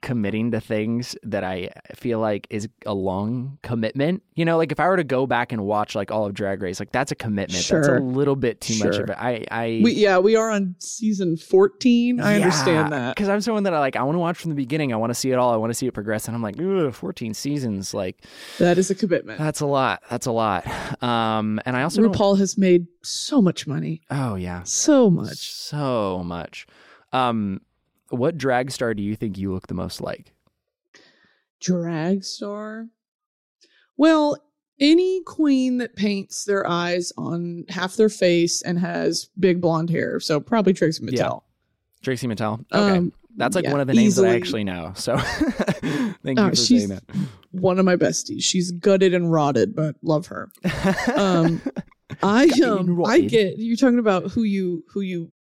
[0.02, 4.22] committing to things that I feel like is a long commitment.
[4.34, 6.60] You know, like if I were to go back and watch like all of Drag
[6.60, 7.66] Race, like that's a commitment.
[7.68, 9.04] That's a little bit too much Sure.
[9.04, 9.16] of it.
[9.18, 12.20] I I we, yeah, we are on season fourteen.
[12.20, 13.14] I understand that.
[13.14, 13.96] because I'm someone that I like.
[13.96, 14.92] I want to watch from the beginning.
[14.92, 15.52] I want to see it all.
[15.52, 16.26] I want to see it progress.
[16.26, 18.24] And I'm like, Ugh, 14 seasons, like
[18.58, 19.38] That is a commitment.
[19.38, 20.02] that's a lot.
[20.10, 20.66] That's a lot.
[21.02, 24.02] Um, and I also RuPaul has made so much money.
[24.10, 25.52] oh yeah, So much.
[25.52, 26.66] So much.
[27.12, 27.60] Um,
[28.12, 30.32] what drag star do you think you look the most like?
[31.60, 32.88] Drag star.
[33.96, 34.36] Well,
[34.80, 40.18] any queen that paints their eyes on half their face and has big blonde hair.
[40.18, 41.10] So probably Trixie Yeah.
[41.24, 41.42] Mattel.
[42.02, 42.64] Trixie Mattel.
[42.72, 42.98] Okay.
[42.98, 44.92] Um, That's like yeah, one of the names that I actually know.
[44.96, 47.00] So thank you Uh, for she's- saying
[47.52, 48.42] One of my besties.
[48.42, 50.50] She's gutted and rotted, but love her.
[51.16, 51.62] Um,
[52.22, 55.32] I um I get you're talking about who you who you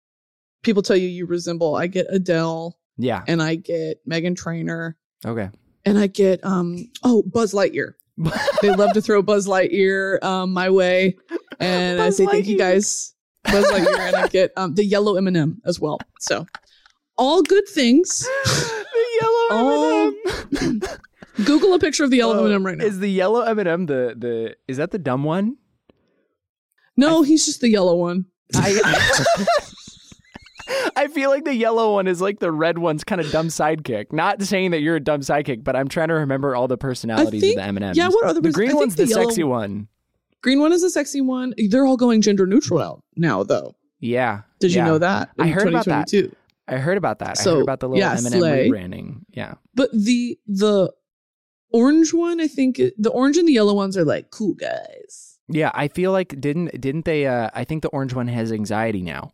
[0.63, 1.77] people tell you you resemble.
[1.77, 3.23] I get Adele yeah.
[3.27, 5.49] and I get Meghan Trainor Okay.
[5.85, 7.95] and I get um oh Buzz Lightyear.
[8.63, 11.17] they love to throw Buzz Lightyear um my way,
[11.59, 15.17] and I Buzz say thank you guys, Buzz Lightyear, and I get um the yellow
[15.17, 15.99] M and m as well.
[16.19, 16.47] So
[17.17, 18.27] all good things.
[18.45, 20.13] the yellow
[20.63, 20.81] M&M.
[21.45, 22.85] Google a picture of the yellow M&M right now.
[22.85, 25.57] Is the yellow M&M the the is that the dumb one?
[26.97, 28.27] no, he's just the yellow one.
[28.55, 29.55] I I
[31.13, 34.13] feel like the yellow one is like the red one's kind of dumb sidekick.
[34.13, 37.41] Not saying that you're a dumb sidekick, but I'm trying to remember all the personalities
[37.41, 37.97] think- of the M&Ms.
[37.97, 39.89] yeah, what other the green I one's the, the yellow- sexy one.
[40.43, 41.53] Green one is the sexy one.
[41.69, 43.77] They're all going gender neutral now, though.
[43.99, 44.43] Yeah.
[44.59, 44.85] Did yeah.
[44.87, 45.29] you know that?
[45.39, 46.09] I heard about that.
[46.09, 46.35] 2022?
[46.67, 47.31] I heard about that.
[47.31, 48.69] I So, heard about the little yeah, M&M slay.
[48.71, 49.23] rebranding.
[49.33, 49.55] Yeah.
[49.75, 50.93] But the the
[51.73, 55.39] orange one, I think the orange and the yellow ones are like cool guys.
[55.49, 59.03] Yeah, I feel like didn't didn't they uh I think the orange one has anxiety
[59.03, 59.33] now.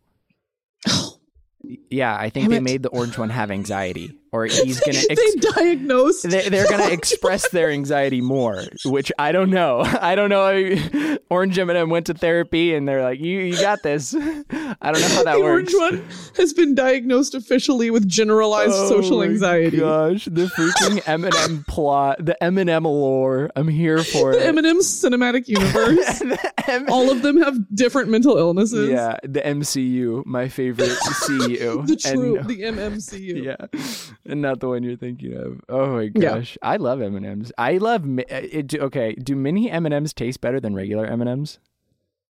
[1.91, 5.41] Yeah, I think they made the orange one have anxiety or he's going to they
[5.63, 6.29] diagnosed.
[6.29, 9.81] they, they're going to express their anxiety more, which I don't know.
[10.01, 10.43] I don't know.
[10.43, 15.01] I, Orange M&M went to therapy, and they're like, "You, you got this." I don't
[15.01, 15.73] know how that the works.
[15.75, 19.79] orange one has been diagnosed officially with generalized Oh social anxiety.
[19.79, 23.51] Gosh, the freaking M&M plot, the M&M lore.
[23.57, 24.47] I'm here for The it.
[24.57, 26.23] M&M cinematic universe.
[26.69, 28.91] M- All of them have different mental illnesses.
[28.91, 30.97] yeah, the MCU, my favorite
[31.27, 31.83] CU.
[31.87, 33.45] The true, And- the MMCU.
[33.45, 34.26] yeah.
[34.29, 35.61] And not the one you're thinking of.
[35.69, 36.37] Oh my Yeah.
[36.39, 37.53] gosh, I love M and M's.
[37.59, 38.05] I love.
[38.05, 41.59] uh, It, okay, do mini M and M's taste better than regular M and M's?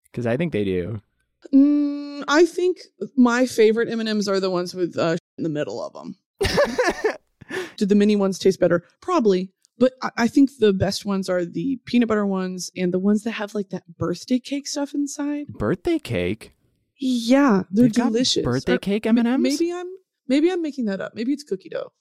[0.04, 1.00] Because I think they do.
[1.54, 2.78] Mm, I think
[3.16, 6.16] my favorite M and M's are the ones with uh, in the middle of them.
[7.76, 8.84] Do the mini ones taste better?
[9.00, 12.98] Probably, but I, I think the best ones are the peanut butter ones and the
[12.98, 15.46] ones that have like that birthday cake stuff inside.
[15.48, 16.52] birthday cake.
[16.98, 18.42] Yeah, they're They've got delicious.
[18.44, 19.60] Birthday Or cake m- M and M's.
[19.60, 19.86] Maybe I'm
[20.28, 21.14] maybe I'm making that up.
[21.14, 21.92] Maybe it's cookie dough.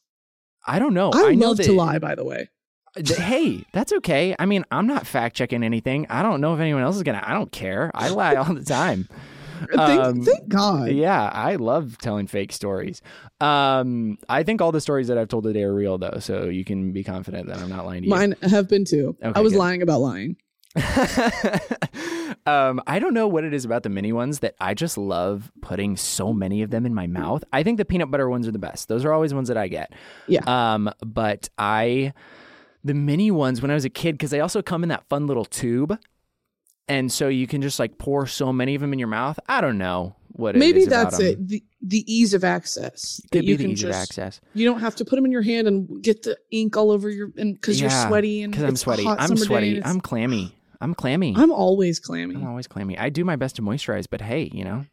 [0.67, 1.11] I don't know.
[1.13, 2.49] I, I know love that, to lie, by the way.
[2.95, 4.35] th- Hey, that's okay.
[4.39, 6.07] I mean, I'm not fact checking anything.
[6.09, 7.21] I don't know if anyone else is gonna.
[7.23, 7.91] I don't care.
[7.93, 9.07] I lie all the time.
[9.73, 10.91] Thank, Um, thank God.
[10.91, 13.01] Yeah, I love telling fake stories.
[13.39, 16.65] Um, I think all the stories that I've told today are real, though, so you
[16.65, 18.13] can be confident that I'm not lying to you.
[18.13, 19.15] Mine have been too.
[19.23, 19.59] Okay, I was good.
[19.59, 20.35] lying about lying.
[22.45, 25.51] um, I don't know what it is about the mini ones that I just love
[25.61, 27.43] putting so many of them in my mouth.
[27.53, 28.87] I think the peanut butter ones are the best.
[28.87, 29.93] Those are always ones that I get.
[30.27, 30.41] Yeah.
[30.45, 32.13] Um, but I,
[32.83, 35.27] the mini ones when I was a kid, because they also come in that fun
[35.27, 35.97] little tube.
[36.87, 39.39] And so you can just like pour so many of them in your mouth.
[39.49, 41.47] I don't know what it Maybe that's it.
[41.47, 43.21] The the ease of access.
[43.31, 44.41] Could you be the can ease of just- access.
[44.53, 47.09] You don't have to put them in your hand and get the ink all over
[47.09, 49.07] your and because Yeah, you're sweaty and Because I'm sweaty.
[49.07, 49.83] I'm sweaty.
[49.83, 50.55] I'm clammy.
[50.85, 51.33] I'm clammy.
[51.35, 52.35] I'm always clammy.
[52.35, 52.95] I'm always clammy.
[52.95, 54.85] I do my best to moisturize, but hey, you know,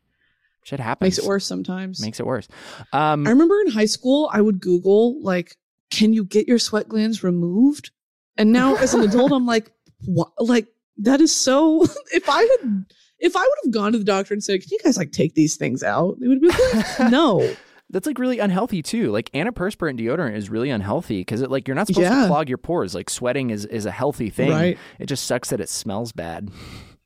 [0.64, 1.07] shit happens.
[1.07, 2.01] Makes it worse sometimes.
[2.01, 2.49] Makes it worse.
[2.95, 5.55] Um, I remember in high school, I would Google like,
[5.90, 7.90] "Can you get your sweat glands removed?"
[8.38, 9.70] And now, as an adult, I'm like,
[10.07, 10.30] "What?
[10.38, 11.82] Like that is so."
[12.14, 12.86] if I had,
[13.18, 15.34] if I would have gone to the doctor and said, "Can you guys like take
[15.34, 17.55] these things out?" They would have been like, "No."
[17.93, 19.11] That's like really unhealthy too.
[19.12, 22.22] Like antiperspirant deodorant is really unhealthy because it like you're not supposed Yeah.
[22.22, 22.95] to clog your pores.
[22.95, 24.51] Like sweating is is a healthy thing.
[24.51, 24.78] Right.
[24.99, 26.51] It just sucks that it smells bad.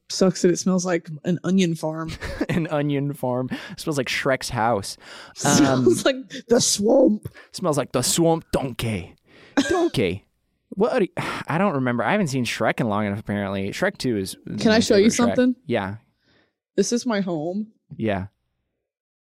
[0.09, 2.13] Sucks that it smells like an onion farm.
[2.49, 4.97] An onion farm it smells like Shrek's house.
[5.45, 6.17] Um, smells like
[6.49, 7.27] the swamp.
[7.53, 9.17] smells like the swamp donkey.
[9.69, 10.25] Donkey.
[10.71, 10.93] What?
[10.93, 11.09] Are you-
[11.49, 12.05] I don't remember.
[12.05, 13.19] I haven't seen Shrek in long enough.
[13.19, 14.37] Apparently, Shrek Two is.
[14.61, 15.17] Can I show you Shrek.
[15.17, 15.57] something?
[15.67, 15.97] Yeah,
[16.77, 17.73] This is my home.
[17.97, 18.27] yeah.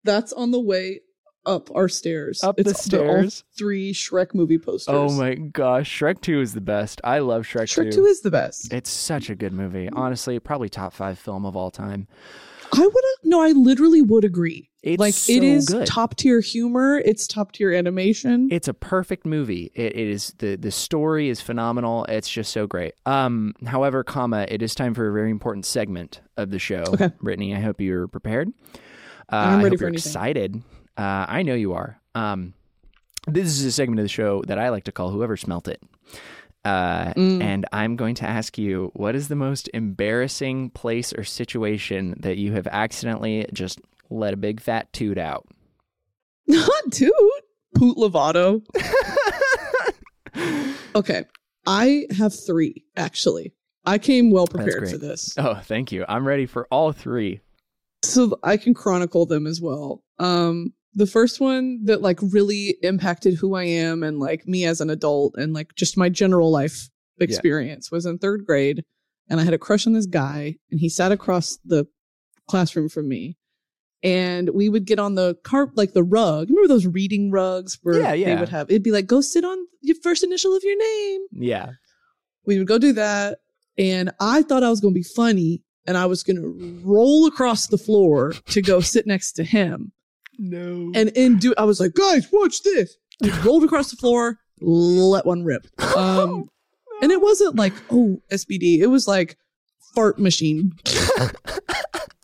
[0.04, 1.02] That's on the way
[1.46, 2.44] up our stairs.
[2.44, 3.44] Up the they're all stairs?
[3.58, 4.94] three Shrek movie posters.
[4.94, 7.02] Oh my gosh, Shrek Two is the best.
[7.04, 8.72] I love Shrek, Shrek 2 is the best.
[8.74, 9.90] It's such a good movie.
[9.92, 12.08] Honestly, probably top five film of all time.
[12.76, 14.70] I would no, I literally would agree.
[14.82, 16.98] It's like so it is top tier humor.
[17.06, 18.50] It's top tier animation.
[18.52, 19.72] It's a perfect movie.
[19.76, 22.06] It, it is the the story is phenomenal.
[22.06, 22.94] It's just so great.
[23.06, 26.84] Um, however, comma, it is time for a very important segment of the show.
[26.88, 27.12] Okay.
[27.22, 28.50] Brittany, I hope you're prepared.
[29.32, 30.10] Uh, I'm I ready hope for you're anything.
[30.10, 30.62] excited.
[30.98, 32.00] Uh, I know you are.
[32.16, 32.54] Um,
[33.28, 35.82] this is a segment of the show that I like to call "Whoever Smelt It."
[36.66, 37.42] Uh, Mm.
[37.42, 42.38] And I'm going to ask you, what is the most embarrassing place or situation that
[42.38, 45.46] you have accidentally just let a big fat toot out?
[46.48, 47.12] Not toot.
[47.76, 48.62] Poot Lovato.
[50.96, 51.26] okay.
[51.66, 53.54] I have three, actually.
[53.86, 55.34] I came well prepared for this.
[55.38, 56.06] Oh, thank you.
[56.08, 57.42] I'm ready for all three.
[58.04, 60.04] So I can chronicle them as well.
[60.20, 64.82] Um, the first one that like really impacted who I am and like me as
[64.82, 66.90] an adult and like just my general life
[67.20, 68.84] experience was in third grade.
[69.30, 71.88] And I had a crush on this guy and he sat across the
[72.48, 73.38] classroom from me.
[74.04, 76.50] And we would get on the carp, like the rug.
[76.50, 79.58] Remember those reading rugs where Yeah, they would have, it'd be like, go sit on
[79.82, 81.22] your first initial of your name.
[81.32, 81.72] Yeah.
[82.46, 83.40] We would go do that.
[83.78, 87.28] And I thought I was going to be funny and I was going to roll
[87.28, 89.94] across the floor to go sit next to him
[90.44, 90.92] No.
[90.94, 92.96] and in do I was like, guys, watch this.
[93.24, 95.68] I rolled across the floor, let one rip.
[95.96, 96.50] Um,
[97.02, 98.80] and it wasn't like, oh, SBD.
[98.80, 99.38] It was like
[99.96, 100.74] fart machine.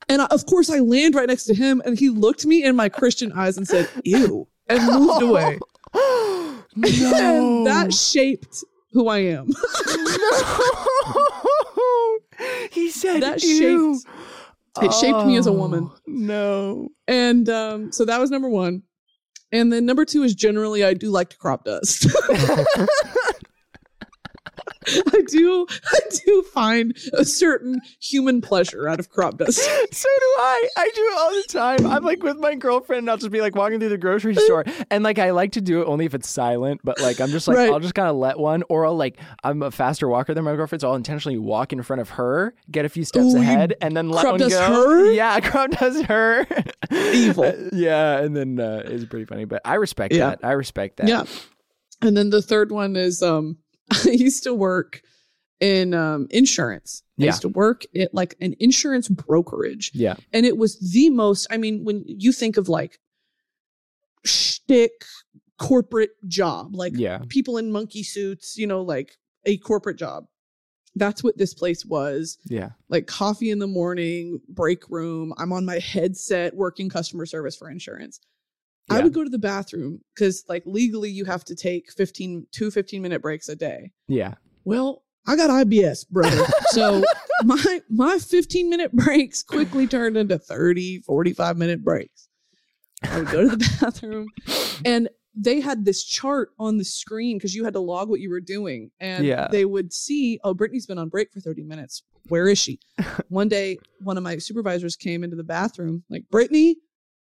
[0.09, 2.75] and I, of course, I land right next to him, and he looked me in
[2.75, 5.59] my Christian eyes and said, "Ew," and moved away.
[6.75, 9.47] And that shaped who I am.
[12.71, 13.99] he said that ew.
[13.99, 14.15] shaped.
[14.81, 15.89] It shaped me as a woman.
[15.91, 16.89] Oh, No.
[17.07, 18.83] And um, so that was number one.
[19.51, 22.05] And then number two is generally I do like to crop dust.
[25.13, 29.59] I do I do find a certain human pleasure out of crop dust.
[29.91, 30.67] So do I.
[30.77, 31.85] I do it all the time.
[31.91, 34.63] I'm like with my girlfriend and I'll just be like walking through the grocery store.
[34.91, 37.47] And like I like to do it only if it's silent, but like I'm just
[37.47, 37.69] like Right.
[37.71, 40.55] I'll just kind of let one or I'll like I'm a faster walker than my
[40.55, 43.75] girlfriend, so I'll intentionally walk in front of her, get a few steps Ooh, ahead,
[43.81, 44.65] and then let crop one dust go.
[44.73, 45.11] her?
[45.11, 46.45] Yeah, crop does her.
[46.91, 47.69] Evil.
[47.73, 49.45] Yeah, and then uh, it's pretty funny.
[49.45, 50.29] But I respect Yeah.
[50.31, 50.39] that.
[50.43, 51.07] I respect that.
[51.07, 51.23] Yeah.
[52.01, 53.57] And then the third one is um
[54.05, 55.01] I used to work
[55.59, 57.03] in um insurance.
[57.19, 57.27] I Yeah.
[57.27, 59.91] used to work at like an insurance brokerage.
[59.93, 60.15] Yeah.
[60.33, 62.99] and it was the most i mean when you think of like
[64.25, 64.91] shtick
[65.57, 67.19] corporate job, like Yeah.
[67.27, 70.25] people in monkey suits, you know, like a corporate job.
[70.95, 72.37] That's what this place was.
[72.45, 72.69] Yeah.
[72.89, 75.33] Like coffee in the morning, break room.
[75.37, 78.19] I'm on my headset working customer service for insurance.
[78.89, 82.71] I would go to the bathroom because, like, legally you have to take 15, two
[82.71, 83.91] 15 minute breaks a day.
[84.07, 84.35] Yeah.
[84.65, 86.45] Well, I got IBS, brother.
[86.69, 87.03] so
[87.43, 92.27] my my 15 minute breaks quickly turned into 30, 45 minute breaks.
[93.03, 94.27] I would go to the bathroom
[94.85, 98.29] and they had this chart on the screen because you had to log what you
[98.29, 98.91] were doing.
[98.99, 99.47] And Yeah.
[99.49, 102.03] they would see, oh, Brittany's been on break for 30 minutes.
[102.27, 102.79] Where is she?
[103.29, 106.77] one day, one of my supervisors came into the bathroom, like, Brittany?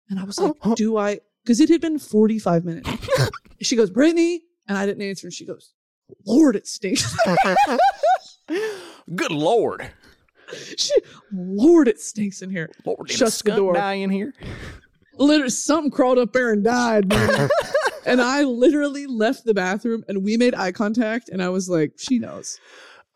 [0.09, 1.19] And I was like, do I?
[1.47, 2.89] Because it had been 45 minutes.
[3.61, 4.41] she goes, Brittany?
[4.67, 5.27] And I didn't answer.
[5.27, 5.71] And she goes,
[6.25, 7.17] Lord, it stinks.
[9.15, 9.89] Good lord.
[10.75, 10.91] she,
[11.31, 12.69] Lord, it stinks in here.
[12.83, 13.75] Lord, did Shuts the door.
[13.75, 14.33] die in here?
[15.13, 17.07] Literally, something crawled up there and died.
[17.07, 17.47] man.
[18.05, 21.29] and I literally left the bathroom and we made eye contact.
[21.29, 22.59] And I was like, she knows.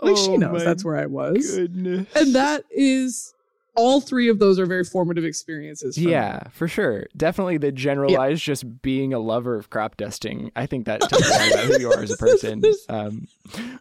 [0.01, 1.53] Like, she Oh knows that's where I was.
[1.53, 2.07] Goodness.
[2.15, 3.33] And that is,
[3.75, 5.95] all three of those are very formative experiences.
[5.95, 6.11] for me.
[6.11, 7.07] Yeah, for sure.
[7.15, 10.51] Definitely the generalized just being a lover of crop dusting.
[10.55, 13.27] I think that tells lot about who you are as a person, um,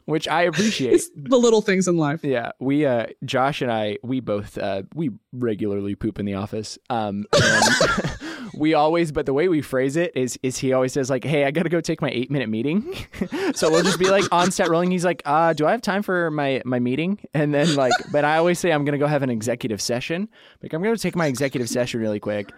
[0.04, 0.94] which I appreciate.
[0.94, 2.20] It's the little things in life.
[2.22, 6.78] Yeah, we uh Josh and I we both uh we regularly poop in the office.
[6.88, 7.64] Um and
[8.54, 11.44] we always but the way we phrase it is is he always says like, "Hey,
[11.44, 12.94] I got to go take my 8-minute meeting."
[13.54, 14.90] so we'll just be like on set rolling.
[14.90, 18.24] He's like, "Uh, do I have time for my my meeting?" And then like but
[18.24, 20.28] I always say I'm to go have an executive session.
[20.62, 22.50] Like I'm to take my executive session really quick.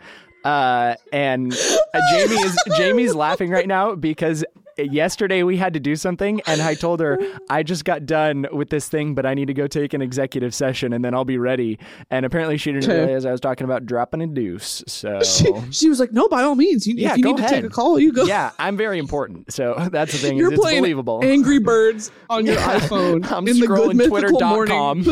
[0.44, 4.44] Uh and uh, Jamie is Jamie's laughing right now because
[4.78, 7.18] yesterday we had to do something and I told her
[7.50, 10.54] I just got done with this thing but I need to go take an executive
[10.54, 11.78] session and then I'll be ready
[12.10, 15.88] and apparently she didn't realize I was talking about dropping a deuce so She, she
[15.88, 16.86] was like, no, by all means.
[16.86, 17.64] You, Yeah, if you need to take ahead.
[17.64, 18.24] a call, you go.
[18.24, 22.46] yeah I'm very important so that's the thing You're it's playing believable Angry Birds on
[22.46, 22.78] your Yeah.
[22.80, 25.04] iPhone I'm in the good scrolling mythical twitter.com.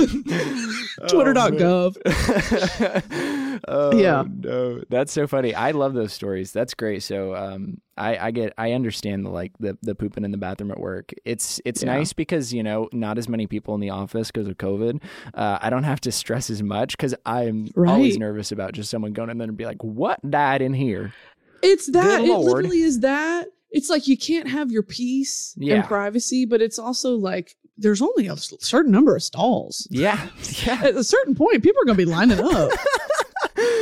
[1.09, 1.97] Twitter.gov.
[3.69, 4.25] oh, Yeah.
[4.29, 8.55] no that's so funny I love those stories that's great so um I, I get
[8.57, 11.13] I understand the like the the pooping in the bathroom at work.
[11.27, 11.97] It's it's Yeah.
[11.97, 15.03] nice because you know not as many people in the office because of COVID.
[15.35, 19.13] Uh, I don't have to stress as much because I'm always nervous about just someone
[19.13, 21.13] going in there and be like, "What died in here?"
[21.63, 22.23] It's that.
[22.23, 23.49] It literally is that.
[23.71, 25.75] It's like you can't have your peace Yeah.
[25.75, 29.87] and privacy, but it's also like there's only a certain number of stalls.
[29.91, 30.27] Yeah,
[30.67, 30.81] yeah.
[30.85, 32.71] At a certain point, people are going to be lining up.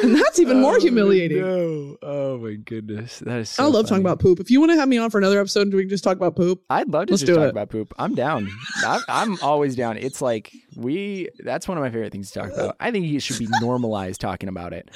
[0.03, 1.41] and that's even more Oh, humiliating.
[1.41, 1.97] No.
[2.03, 3.51] Oh my goodness, that is.
[3.51, 4.41] So I love talking about poop.
[4.41, 6.17] If you want to have me on for another episode and we can just talk
[6.17, 7.51] about poop, I'd love to Let's just do talk it.
[7.51, 7.93] about poop.
[7.99, 8.49] I'm down.
[8.87, 9.97] I'm, I'm always down.
[9.97, 11.29] It's like we.
[11.41, 12.77] That's one of my favorite things to talk about.
[12.81, 14.91] I think it should be normalized talking about it.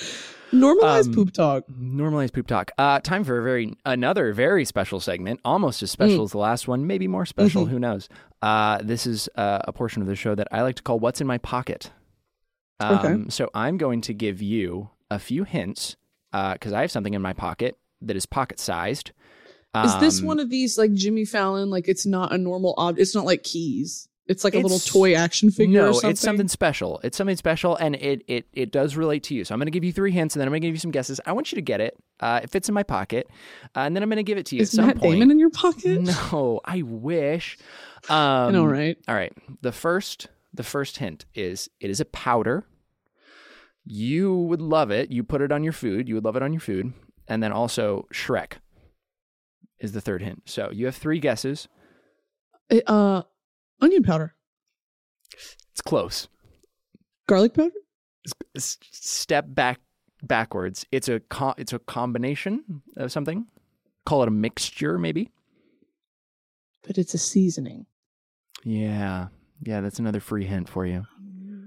[0.55, 1.65] Normalized Um, poop talk.
[1.79, 2.71] Normalized poop talk.
[2.77, 6.25] Uh, time for a very another very special segment, almost as special Mm.
[6.25, 7.65] as the last one, maybe more special.
[7.67, 7.71] Mhm.
[7.71, 8.09] Who knows?
[8.43, 11.21] Uh, this is uh, a portion of the show that I like to call "What's
[11.23, 11.91] in My Pocket."
[12.83, 13.31] Um, Okay.
[13.31, 15.97] So I'm going to give you a few hints
[16.33, 19.13] because I have something in my pocket that is pocket sized.
[19.85, 21.71] Is this Um, one of these like Jimmy Fallon?
[21.71, 23.01] Like it's not a normal object.
[23.03, 24.09] It's not like keys.
[24.27, 26.11] It's like a little toy action figure no, or something.
[26.11, 27.01] it's something special.
[27.03, 29.45] It's something special, and it it it does relate to you.
[29.45, 30.81] So I'm going to give you three hints, and then I'm going to give you
[30.81, 31.21] some guesses.
[31.27, 31.99] I want you to get it.
[32.21, 33.29] Uh, it fits in my pocket,
[33.75, 35.15] uh, and then I'm going to give it to you Is at some Matt point.
[35.15, 36.01] Damon in your pocket?
[36.33, 37.59] No, I wish.
[38.09, 38.97] Um, I know, right?
[39.09, 39.33] All right.
[39.61, 42.65] The first the first hint is it is a powder.
[43.85, 45.11] You would love it.
[45.11, 46.09] You put it on your food.
[46.09, 46.93] You would love it on your food.
[47.29, 48.55] And then also Shrek
[49.79, 50.43] is the third hint.
[50.47, 51.69] So you have three guesses.
[52.71, 53.23] Uh, uh,
[53.81, 54.35] onion powder,
[55.73, 56.29] It's close.
[57.29, 57.71] garlic powder.
[58.57, 59.81] S- step back
[60.23, 60.87] backwards.
[60.93, 63.47] It's a co- it's a combination of something.
[64.07, 65.31] Call it a mixture, maybe.
[66.87, 67.87] But it's a seasoning.
[68.65, 69.29] Yeah,
[69.61, 69.81] yeah.
[69.81, 71.05] That's another free hint for you.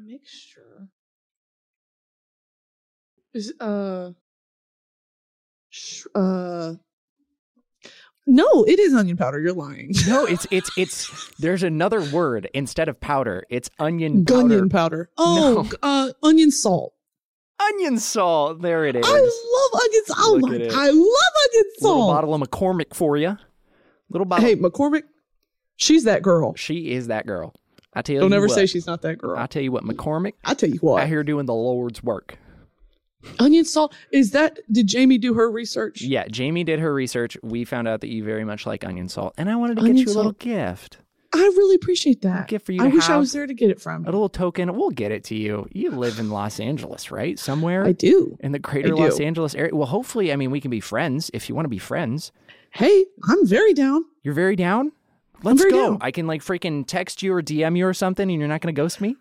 [0.06, 0.88] Mixture.
[3.18, 3.25] Is
[3.60, 4.12] uh,
[5.70, 6.74] sh- uh.
[8.28, 9.40] No, it is onion powder.
[9.40, 9.92] You're lying.
[10.08, 11.32] No, it's it's it's.
[11.38, 13.44] There's another word instead of powder.
[13.50, 14.40] It's onion powder.
[14.42, 15.10] Onion powder.
[15.18, 15.78] Oh, No.
[15.84, 16.94] uh, onion salt.
[17.60, 18.62] Onion salt.
[18.62, 19.06] There it is.
[19.08, 20.20] I love onion salt.
[20.22, 20.82] Oh Look my!
[20.82, 21.98] I love onion salt.
[21.98, 23.38] Little bottle of McCormick for you.
[24.10, 24.46] Little bottle.
[24.46, 25.04] Hey, McCormick,
[25.78, 26.54] she's that girl.
[26.56, 27.54] she is that girl.
[27.94, 29.38] I tell you, Don't you ever what, say she's not that girl.
[29.38, 32.38] I tell you what, McCormick I tell you what, out here doing the Lord's work.
[33.40, 34.60] Onion salt is that?
[34.72, 36.02] Did Jamie do her research?
[36.02, 37.38] Yeah, Jamie did her research.
[37.42, 39.90] We found out that you very much like onion salt, and I wanted to get
[39.90, 40.98] Onion you a little gift.
[41.34, 42.48] I really appreciate that.
[42.48, 44.04] gift for you I wish I was there to get it from.
[44.04, 44.74] A little token.
[44.74, 45.68] We'll get it to you.
[45.72, 47.38] You live in Los Angeles, right?
[47.38, 48.38] Somewhere I do.
[48.40, 49.76] in the greater Los Angeles area.
[49.76, 52.32] Well, hopefully, I mean, we can be friends if you want to be friends.
[52.72, 54.06] Hey, I'm very down.
[54.24, 54.94] You're very down?
[55.44, 55.72] Let's go.
[55.72, 55.98] down.
[56.02, 58.74] I can like freaking text you or DM you or something and you're not going
[58.74, 59.16] to ghost me?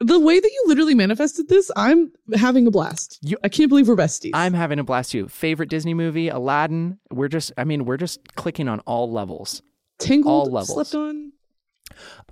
[0.00, 3.18] The way that you literally manifested this, I'm having a blast.
[3.22, 4.30] You- I can't believe we're besties.
[4.32, 5.26] I'm having a blast too.
[5.28, 6.98] Favorite Disney movie, Aladdin.
[7.10, 9.60] We're just, I mean, we're just clicking on all levels.
[9.98, 10.88] tingled, all levels.
[10.90, 11.32] slept on.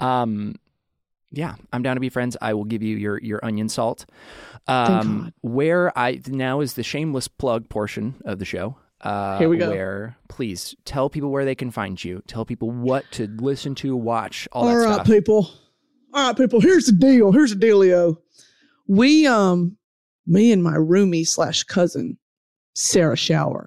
[0.00, 0.54] Um,
[1.32, 2.36] yeah, I'm down to be friends.
[2.40, 4.06] I will give you your your onion salt.
[4.68, 8.76] Um, where I now is the shameless plug portion of the show.
[9.00, 9.70] Uh, Here we go.
[9.70, 12.22] Where please tell people where they can find you.
[12.28, 15.06] Tell people what to listen to, watch, all, All that right, stuff.
[15.06, 15.50] people.
[16.16, 16.60] All right, people.
[16.62, 17.30] Here's the deal.
[17.30, 18.16] Here's the dealio.
[18.88, 19.76] We, um,
[20.26, 22.16] me and my roomie slash cousin,
[22.72, 23.66] Sarah Schauer,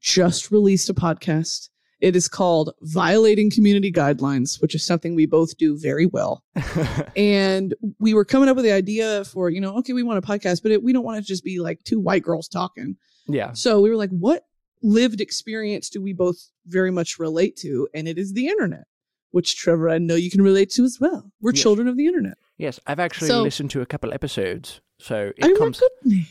[0.00, 1.68] just released a podcast.
[2.00, 6.42] It is called Violating Community Guidelines, which is something we both do very well.
[7.14, 10.26] and we were coming up with the idea for, you know, okay, we want a
[10.26, 12.96] podcast, but it, we don't want it to just be like two white girls talking.
[13.28, 14.46] yeah, So we were like, what
[14.82, 17.86] lived experience do we both very much relate to?
[17.94, 18.84] And it is the internet,
[19.32, 21.30] which Trevor, I know you can relate to as well.
[21.40, 21.62] We're Yes.
[21.62, 22.38] children of the internet.
[22.58, 22.78] yes.
[22.86, 25.82] I've actually So- listened to a couple episodes, so it oh comes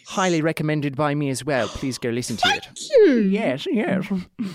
[0.08, 1.68] highly recommended by me as well.
[1.68, 2.64] Please go listen to it.
[2.66, 3.14] Thank you.
[3.20, 4.06] Yes, yes.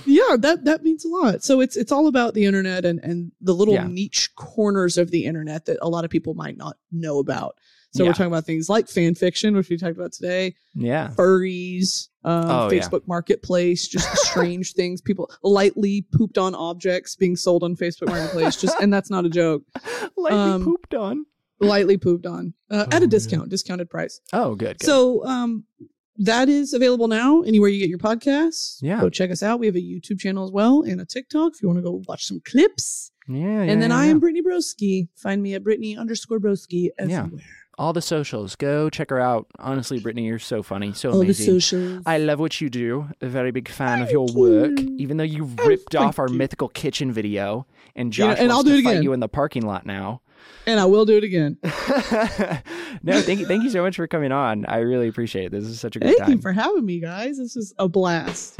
[0.07, 1.44] Yeah, that that means a lot.
[1.44, 3.86] So it's it's all about the internet and and the little Yeah.
[3.86, 7.57] niche corners of the internet that a lot of people might not know about.
[7.93, 8.11] So Yeah.
[8.11, 11.12] we're talking about things like fan fiction, which we talked about today, Yeah.
[11.16, 12.80] furries, um, Oh, yeah.
[12.80, 18.57] Facebook Marketplace, just strange things, people lightly pooped on objects being sold on Facebook Marketplace.
[18.61, 19.62] Just and that's not a joke.
[20.16, 21.24] Lightly Um, pooped on.
[21.61, 24.20] Lightly pooped on uh, at Oh, a discount, discounted price.
[24.32, 24.78] Oh, good.
[24.78, 24.84] good.
[24.87, 25.64] So um,
[26.18, 28.76] that is available now anywhere you get your podcasts.
[28.82, 29.01] Yeah.
[29.01, 29.59] Go check us out.
[29.59, 32.03] We have a YouTube channel as well and a TikTok if you want to go
[32.07, 33.11] watch some clips.
[33.28, 34.11] yeah, yeah, and then yeah, I yeah.
[34.11, 35.09] am Brittany Broski.
[35.16, 37.20] Find me at Brittany underscore Broski Yeah.
[37.24, 37.43] everywhere.
[37.79, 38.57] All the socials.
[38.57, 39.47] Go check her out.
[39.59, 41.61] Honestly, Brittany, you're so funny, so All the amazing.
[41.61, 42.03] socials.
[42.07, 43.09] I love what you do.
[43.20, 44.79] A very big fan of your work.
[44.81, 44.97] you.
[44.99, 46.35] Even though you ripped off our you.
[46.35, 49.03] mythical kitchen video, and Josh and wants I'll do to it fight again.
[49.03, 50.22] you in the parking lot now.
[50.66, 51.59] and I will do it again.
[53.03, 54.64] no, thank you, thank you so much for coming on.
[54.66, 55.53] I really appreciate it.
[55.53, 56.31] This is such a good Thank time.
[56.33, 57.39] you for having me, guys.
[57.39, 58.59] This is a blast.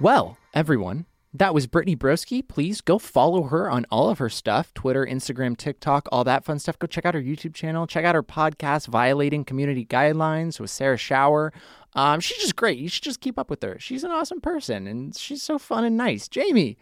[0.00, 2.46] Well, everyone, that was Brittany Broski.
[2.46, 6.58] Please go follow her on all of her stuff Twitter, Instagram, TikTok, all that fun
[6.58, 6.78] stuff.
[6.78, 7.86] Go check out her YouTube channel.
[7.86, 11.52] Check out her podcast, Violating Community Guidelines with Sarah Schauer.
[11.94, 12.78] Um, she's just great.
[12.78, 13.76] You should just keep up with her.
[13.78, 16.28] She's an awesome person and she's so fun and nice.
[16.28, 16.76] Jamie,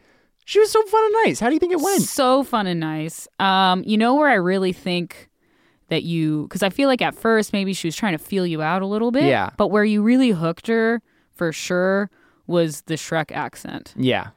[0.44, 1.40] she was so fun and nice.
[1.40, 2.02] How do you think it went?
[2.02, 3.28] So fun and nice.
[3.38, 5.28] Um, you know where I really think
[5.88, 8.62] that you because I feel like at first maybe she was trying to feel you
[8.62, 9.24] out a little bit.
[9.24, 9.50] Yeah.
[9.56, 11.02] But where you really hooked her
[11.34, 12.10] for sure
[12.46, 13.94] was the Shrek accent.
[13.96, 14.28] Yeah.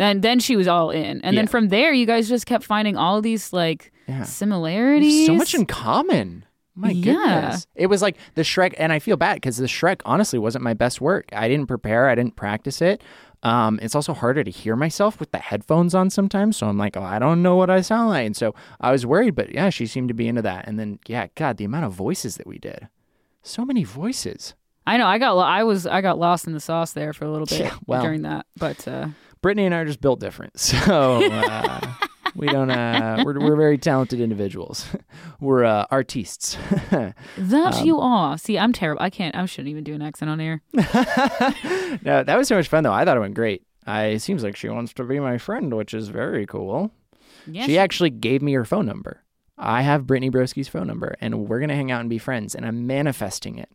[0.00, 1.20] Then then she was all in.
[1.20, 1.40] And Yeah.
[1.42, 4.24] then from there you guys just kept finding all these like Yeah.
[4.24, 5.26] similarities.
[5.26, 6.44] So much in common.
[6.74, 7.04] My Yeah.
[7.12, 7.66] goodness.
[7.74, 10.72] It was like the Shrek, and I feel bad because the Shrek honestly wasn't my
[10.74, 11.26] best work.
[11.34, 13.02] I didn't prepare, I didn't practice it.
[13.42, 16.56] Um, it's also harder to hear myself with the headphones on sometimes.
[16.58, 18.26] So I'm like, oh, I don't know what I sound like.
[18.26, 20.66] And so I was worried, but yeah, she seemed to be into that.
[20.68, 22.88] And then, yeah, God, the amount of voices that we did.
[23.42, 24.54] So many voices.
[24.86, 27.24] I know I got lo- I was I got lost in the sauce there for
[27.24, 28.02] a little bit Yeah, well.
[28.02, 28.46] during that.
[28.58, 29.08] But uh
[29.42, 30.52] Brittany and I are just built different.
[30.60, 31.80] So uh,
[32.36, 34.86] we don't, uh, we're, we're very talented individuals.
[35.40, 36.56] we're uh, artistes.
[36.90, 38.38] that Um, you are.
[38.38, 39.02] See, I'm terrible.
[39.02, 40.62] I can't I shouldn't even do an accent on air.
[40.72, 42.92] no, that was so much fun though.
[42.92, 43.64] I thought it went great.
[43.86, 46.92] I it seems like she wants to be my friend, which is very cool.
[47.46, 49.22] Yeah, she actually gave me her phone number.
[49.58, 52.54] I have Brittany Broski's phone number, and we're gonna hang out and be friends.
[52.54, 53.68] And I'm manifesting it.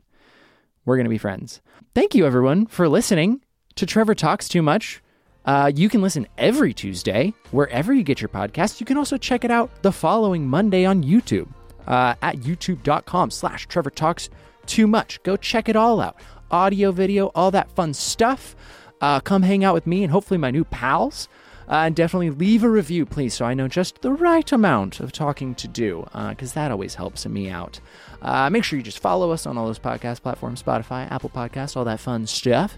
[0.86, 1.62] We're gonna be friends.
[1.94, 3.42] Thank you, everyone, for listening
[3.76, 5.02] to Trevor Talks Too Much.
[5.46, 8.80] Uh, you can listen every Tuesday wherever you get your podcast.
[8.80, 11.48] You can also check it out the following Monday on YouTube
[11.88, 14.30] uh, at youtube.com slash Trevor Talks
[14.66, 15.22] Too Much.
[15.24, 16.18] Go check it all out.
[16.50, 18.56] Audio, video, all that fun stuff.
[19.02, 21.28] Uh, come hang out with me and hopefully my new pals.
[21.68, 25.12] Uh, and definitely leave a review, please, so I know just the right amount of
[25.12, 27.80] talking to do, because that always helps me out.
[28.22, 31.76] Uh, make sure you just follow us on all those podcast platforms Spotify, Apple Podcasts,
[31.76, 32.78] all that fun stuff.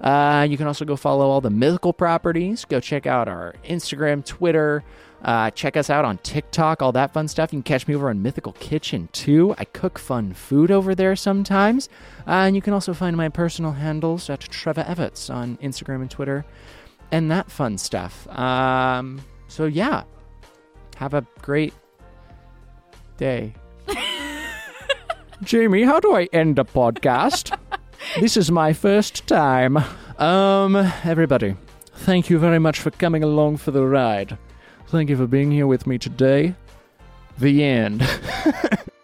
[0.00, 2.64] Uh, you can also go follow all the mythical properties.
[2.64, 4.84] Go check out our Instagram, Twitter.
[5.22, 7.52] Uh, check us out on TikTok, all that fun stuff.
[7.52, 9.54] You can catch me over on Mythical Kitchen too.
[9.58, 11.88] I cook fun food over there sometimes.
[12.26, 16.10] Uh, and you can also find my personal handles at Trevor Everts on Instagram and
[16.10, 16.44] Twitter
[17.10, 18.28] and that fun stuff.
[18.28, 20.04] Um, so yeah,
[20.96, 21.74] have a great
[23.16, 23.54] day.
[25.42, 27.56] Jamie, how do I end a podcast?
[28.20, 29.78] This is my first time.
[30.18, 31.56] Um, everybody,
[31.98, 34.38] Thank you very much for coming along for the ride.
[34.86, 36.54] Thank you for being here with me today.
[37.38, 38.08] The end.